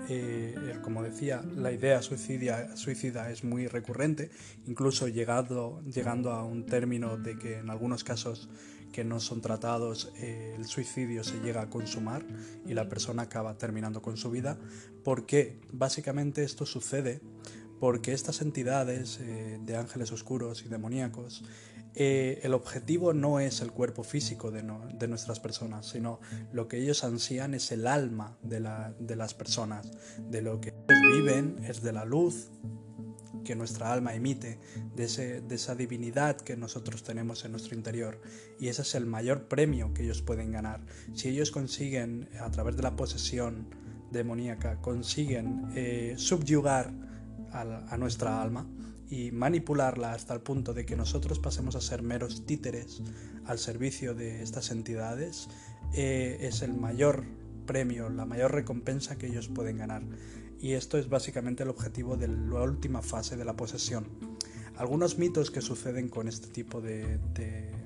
eh, 0.08 0.54
como 0.82 1.02
decía, 1.02 1.42
la 1.56 1.72
idea 1.72 2.00
suicida, 2.00 3.28
es 3.32 3.42
muy 3.42 3.66
recurrente, 3.66 4.30
incluso 4.68 5.08
llegando 5.08 5.82
a 6.30 6.44
un 6.44 6.64
término 6.64 7.16
de 7.16 7.36
que 7.36 7.58
en 7.58 7.70
algunos 7.70 8.04
casos 8.04 8.48
que 8.92 9.02
no 9.02 9.18
son 9.18 9.40
tratados 9.40 10.12
el 10.20 10.66
suicidio 10.66 11.24
se 11.24 11.40
llega 11.40 11.62
a 11.62 11.70
consumar 11.70 12.24
y 12.66 12.74
la 12.74 12.88
persona 12.88 13.22
acaba 13.22 13.58
terminando 13.58 14.00
con 14.00 14.16
su 14.16 14.30
vida. 14.30 14.58
porque 15.02 15.58
Básicamente 15.72 16.44
esto 16.44 16.66
sucede 16.66 17.20
porque 17.82 18.12
estas 18.12 18.42
entidades 18.42 19.18
eh, 19.18 19.58
de 19.60 19.76
ángeles 19.76 20.12
oscuros 20.12 20.62
y 20.64 20.68
demoníacos 20.68 21.42
eh, 21.96 22.38
el 22.44 22.54
objetivo 22.54 23.12
no 23.12 23.40
es 23.40 23.60
el 23.60 23.72
cuerpo 23.72 24.04
físico 24.04 24.52
de, 24.52 24.62
nuestras 25.08 25.40
personas, 25.40 25.86
sino 25.86 26.20
lo 26.52 26.68
que 26.68 26.78
ellos 26.78 27.02
ansían 27.02 27.54
es 27.54 27.72
el 27.72 27.88
alma 27.88 28.38
de, 28.40 28.60
las 28.60 29.34
personas, 29.34 29.90
de 30.30 30.42
lo 30.42 30.60
que 30.60 30.68
ellos 30.68 31.02
viven 31.12 31.58
es 31.64 31.82
de 31.82 31.92
la 31.92 32.04
luz 32.04 32.52
que 33.44 33.56
nuestra 33.56 33.92
alma 33.92 34.14
emite, 34.14 34.60
de, 34.94 35.42
esa 35.50 35.74
divinidad 35.74 36.36
que 36.36 36.56
nosotros 36.56 37.02
tenemos 37.02 37.44
en 37.44 37.50
nuestro 37.50 37.74
interior. 37.74 38.20
Y 38.60 38.68
ese 38.68 38.82
es 38.82 38.94
el 38.94 39.06
mayor 39.06 39.48
premio 39.48 39.92
que 39.92 40.04
ellos 40.04 40.22
pueden 40.22 40.52
ganar. 40.52 40.86
Si 41.14 41.30
ellos 41.30 41.50
consiguen, 41.50 42.28
a 42.38 42.48
través 42.52 42.76
de 42.76 42.84
la 42.84 42.94
posesión 42.94 43.74
demoníaca, 44.12 44.80
consiguen 44.80 45.64
eh, 45.74 46.14
subyugar 46.16 47.10
a 47.52 47.96
nuestra 47.96 48.42
alma, 48.42 48.66
y 49.12 49.30
manipularla 49.30 50.14
hasta 50.14 50.32
el 50.32 50.40
punto 50.40 50.72
de 50.72 50.86
que 50.86 50.96
nosotros 50.96 51.38
pasemos 51.38 51.76
a 51.76 51.82
ser 51.82 52.02
meros 52.02 52.46
títeres 52.46 53.02
al 53.44 53.58
servicio 53.58 54.14
de 54.14 54.42
estas 54.42 54.70
entidades, 54.70 55.50
eh, 55.92 56.38
es 56.40 56.62
el 56.62 56.72
mayor 56.72 57.24
premio, 57.66 58.08
la 58.08 58.24
mayor 58.24 58.52
recompensa 58.52 59.18
que 59.18 59.26
ellos 59.26 59.48
pueden 59.48 59.76
ganar. 59.76 60.02
Y 60.62 60.72
esto 60.72 60.96
es 60.96 61.10
básicamente 61.10 61.62
el 61.62 61.68
objetivo 61.68 62.16
de 62.16 62.28
la 62.28 62.62
última 62.62 63.02
fase 63.02 63.36
de 63.36 63.44
la 63.44 63.54
posesión. 63.54 64.06
Algunos 64.82 65.16
mitos 65.16 65.52
que 65.52 65.60
suceden 65.60 66.08
con 66.08 66.26
este 66.26 66.48
tipo 66.48 66.80
de, 66.80 67.20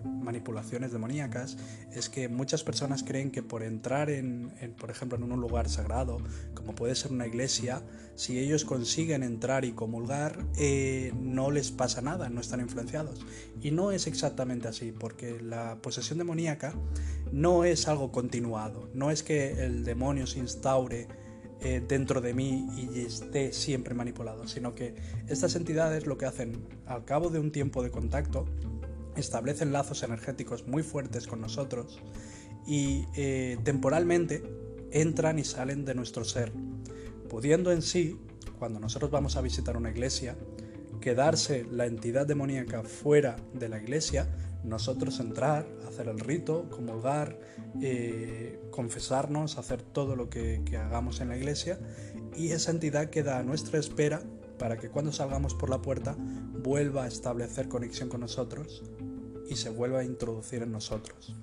manipulaciones 0.02 0.92
demoníacas 0.92 1.58
es 1.92 2.08
que 2.08 2.30
muchas 2.30 2.64
personas 2.64 3.02
creen 3.02 3.30
que 3.30 3.42
por 3.42 3.62
entrar 3.62 4.08
en, 4.08 4.50
por 4.80 4.90
ejemplo, 4.90 5.18
en 5.18 5.30
un 5.30 5.38
lugar 5.38 5.68
sagrado, 5.68 6.16
como 6.54 6.74
puede 6.74 6.94
ser 6.94 7.12
una 7.12 7.26
iglesia, 7.26 7.82
si 8.14 8.38
ellos 8.38 8.64
consiguen 8.64 9.22
entrar 9.22 9.66
y 9.66 9.72
comulgar, 9.72 10.46
eh, 10.56 11.12
no 11.20 11.50
les 11.50 11.70
pasa 11.70 12.00
nada, 12.00 12.30
no 12.30 12.40
están 12.40 12.60
influenciados. 12.60 13.26
Y 13.60 13.72
no 13.72 13.90
es 13.90 14.06
exactamente 14.06 14.66
así, 14.66 14.90
porque 14.90 15.38
la 15.38 15.76
posesión 15.82 16.16
demoníaca 16.16 16.72
no 17.30 17.64
es 17.64 17.88
algo 17.88 18.10
continuado, 18.10 18.88
no 18.94 19.10
es 19.10 19.22
que 19.22 19.66
el 19.66 19.84
demonio 19.84 20.26
se 20.26 20.38
instaure 20.38 21.08
eh, 21.60 21.82
dentro 21.86 22.20
de 22.20 22.34
mí 22.34 22.68
y 22.76 23.00
esté 23.00 23.52
siempre 23.52 23.94
manipulado, 23.94 24.46
sino 24.46 24.74
que 24.74 24.94
estas 25.28 25.56
entidades 25.56 26.06
lo 26.06 26.18
que 26.18 26.26
hacen 26.26 26.66
al 26.86 27.04
cabo 27.04 27.30
de 27.30 27.38
un 27.38 27.50
tiempo 27.50 27.82
de 27.82 27.90
contacto, 27.90 28.46
establecen 29.16 29.72
lazos 29.72 30.02
energéticos 30.02 30.66
muy 30.66 30.82
fuertes 30.82 31.26
con 31.26 31.40
nosotros 31.40 32.00
y 32.66 33.06
eh, 33.14 33.56
temporalmente 33.64 34.42
entran 34.90 35.38
y 35.38 35.44
salen 35.44 35.84
de 35.84 35.94
nuestro 35.94 36.24
ser, 36.24 36.52
pudiendo 37.28 37.72
en 37.72 37.82
sí, 37.82 38.18
cuando 38.58 38.80
nosotros 38.80 39.10
vamos 39.10 39.36
a 39.36 39.40
visitar 39.40 39.76
una 39.76 39.90
iglesia, 39.90 40.36
quedarse 41.00 41.64
la 41.70 41.86
entidad 41.86 42.26
demoníaca 42.26 42.82
fuera 42.82 43.36
de 43.54 43.68
la 43.68 43.80
iglesia, 43.80 44.28
nosotros 44.66 45.20
entrar, 45.20 45.66
hacer 45.88 46.08
el 46.08 46.18
rito, 46.18 46.68
comulgar, 46.70 47.38
eh, 47.80 48.60
confesarnos, 48.70 49.58
hacer 49.58 49.82
todo 49.82 50.16
lo 50.16 50.28
que, 50.28 50.62
hagamos 50.76 51.20
en 51.20 51.28
la 51.28 51.36
iglesia 51.36 51.78
y 52.36 52.50
esa 52.50 52.72
entidad 52.72 53.10
queda 53.10 53.38
a 53.38 53.42
nuestra 53.42 53.78
espera 53.78 54.22
para 54.58 54.76
que 54.76 54.88
cuando 54.88 55.12
salgamos 55.12 55.54
por 55.54 55.70
la 55.70 55.80
puerta 55.82 56.16
vuelva 56.18 57.04
a 57.04 57.08
establecer 57.08 57.68
conexión 57.68 58.08
con 58.08 58.20
nosotros 58.20 58.82
y 59.48 59.56
se 59.56 59.70
vuelva 59.70 60.00
a 60.00 60.04
introducir 60.04 60.62
en 60.62 60.72
nosotros. 60.72 61.36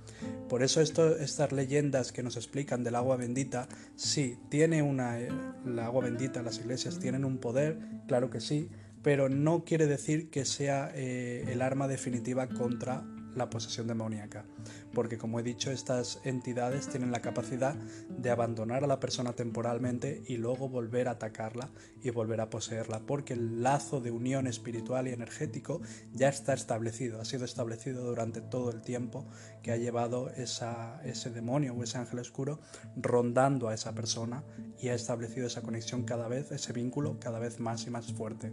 Por 0.49 0.61
eso 0.61 0.81
esto, 0.81 1.15
estas 1.15 1.51
leyendas 1.51 2.11
que 2.11 2.21
nos 2.21 2.35
explican 2.35 2.83
del 2.83 2.95
agua 2.95 3.15
bendita, 3.15 3.67
sí, 3.95 4.37
tiene 4.49 4.81
una, 4.81 5.19
eh, 5.19 5.29
la 5.65 5.85
agua 5.85 6.03
bendita, 6.03 6.43
las 6.43 6.59
iglesias 6.59 6.99
tienen 6.99 7.23
un 7.23 7.37
poder, 7.37 7.79
claro 8.07 8.29
que 8.29 8.41
sí, 8.41 8.69
pero 9.03 9.29
no 9.29 9.63
quiere 9.65 9.85
decir 9.85 10.29
que 10.29 10.45
sea 10.45 10.91
eh, 10.95 11.45
el 11.49 11.61
arma 11.61 11.87
definitiva 11.87 12.47
contra 12.47 13.03
la 13.35 13.49
posesión 13.49 13.87
demoníaca, 13.87 14.45
porque 14.93 15.17
como 15.17 15.39
he 15.39 15.43
dicho, 15.43 15.71
estas 15.71 16.19
entidades 16.23 16.87
tienen 16.87 17.11
la 17.11 17.21
capacidad 17.21 17.75
de 17.75 18.29
abandonar 18.29 18.83
a 18.83 18.87
la 18.87 18.99
persona 18.99 19.33
temporalmente 19.33 20.23
y 20.27 20.37
luego 20.37 20.69
volver 20.69 21.07
a 21.07 21.11
atacarla 21.11 21.69
y 22.01 22.09
volver 22.09 22.41
a 22.41 22.49
poseerla, 22.49 22.99
porque 23.05 23.33
el 23.33 23.63
lazo 23.63 24.01
de 24.01 24.11
unión 24.11 24.47
espiritual 24.47 25.07
y 25.07 25.11
energético 25.11 25.81
ya 26.13 26.29
está 26.29 26.53
establecido, 26.53 27.21
ha 27.21 27.25
sido 27.25 27.45
establecido 27.45 28.03
durante 28.03 28.41
todo 28.41 28.71
el 28.71 28.81
tiempo 28.81 29.25
que 29.61 29.71
ha 29.71 29.77
llevado 29.77 30.29
ese 30.29 31.29
demonio 31.29 31.73
o 31.73 31.83
ese 31.83 31.97
ángel 31.97 32.19
oscuro 32.19 32.59
rondando 32.95 33.69
a 33.69 33.73
esa 33.73 33.93
persona 33.93 34.43
y 34.79 34.89
ha 34.89 34.93
establecido 34.93 35.47
esa 35.47 35.61
conexión 35.61 36.03
cada 36.03 36.27
vez, 36.27 36.51
ese 36.51 36.73
vínculo 36.73 37.17
cada 37.19 37.39
vez 37.39 37.59
más 37.59 37.85
y 37.87 37.89
más 37.89 38.11
fuerte. 38.13 38.51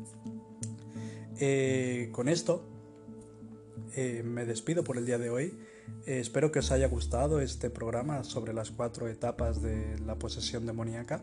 Eh, 1.39 2.11
con 2.13 2.29
esto 2.29 2.80
eh, 3.95 4.23
me 4.25 4.45
despido 4.45 4.85
por 4.85 4.97
el 4.97 5.07
día 5.07 5.19
de 5.19 5.31
hoy. 5.31 5.59
Eh, 6.07 6.21
espero 6.21 6.53
que 6.53 6.61
os 6.61 6.71
haya 6.71 6.89
gustado 6.89 7.41
este 7.41 7.71
programa 7.71 8.25
sobre 8.25 8.53
las 8.53 8.71
cuatro 8.71 9.09
etapas 9.09 9.63
de 9.63 9.99
la 10.01 10.19
posesión 10.19 10.67
demoníaca 10.67 11.23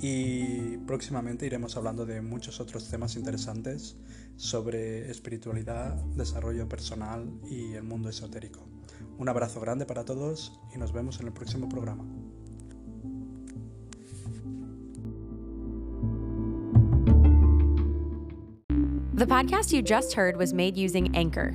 y 0.00 0.76
próximamente 0.86 1.46
iremos 1.46 1.76
hablando 1.76 2.04
de 2.04 2.20
muchos 2.20 2.60
otros 2.60 2.88
temas 2.90 3.16
interesantes 3.16 3.96
sobre 4.36 5.10
espiritualidad, 5.10 5.94
desarrollo 6.16 6.68
personal 6.68 7.30
y 7.48 7.74
el 7.74 7.84
mundo 7.84 8.08
esotérico. 8.08 8.66
Un 9.18 9.28
abrazo 9.28 9.60
grande 9.60 9.86
para 9.86 10.04
todos 10.04 10.60
y 10.74 10.78
nos 10.78 10.92
vemos 10.92 11.20
en 11.20 11.28
el 11.28 11.32
próximo 11.32 11.68
programa. 11.68 12.04
The 19.14 19.26
podcast 19.28 19.72
you 19.72 19.80
just 19.80 20.12
heard 20.14 20.36
was 20.36 20.52
made 20.52 20.76
using 20.76 21.16
Anchor. 21.16 21.54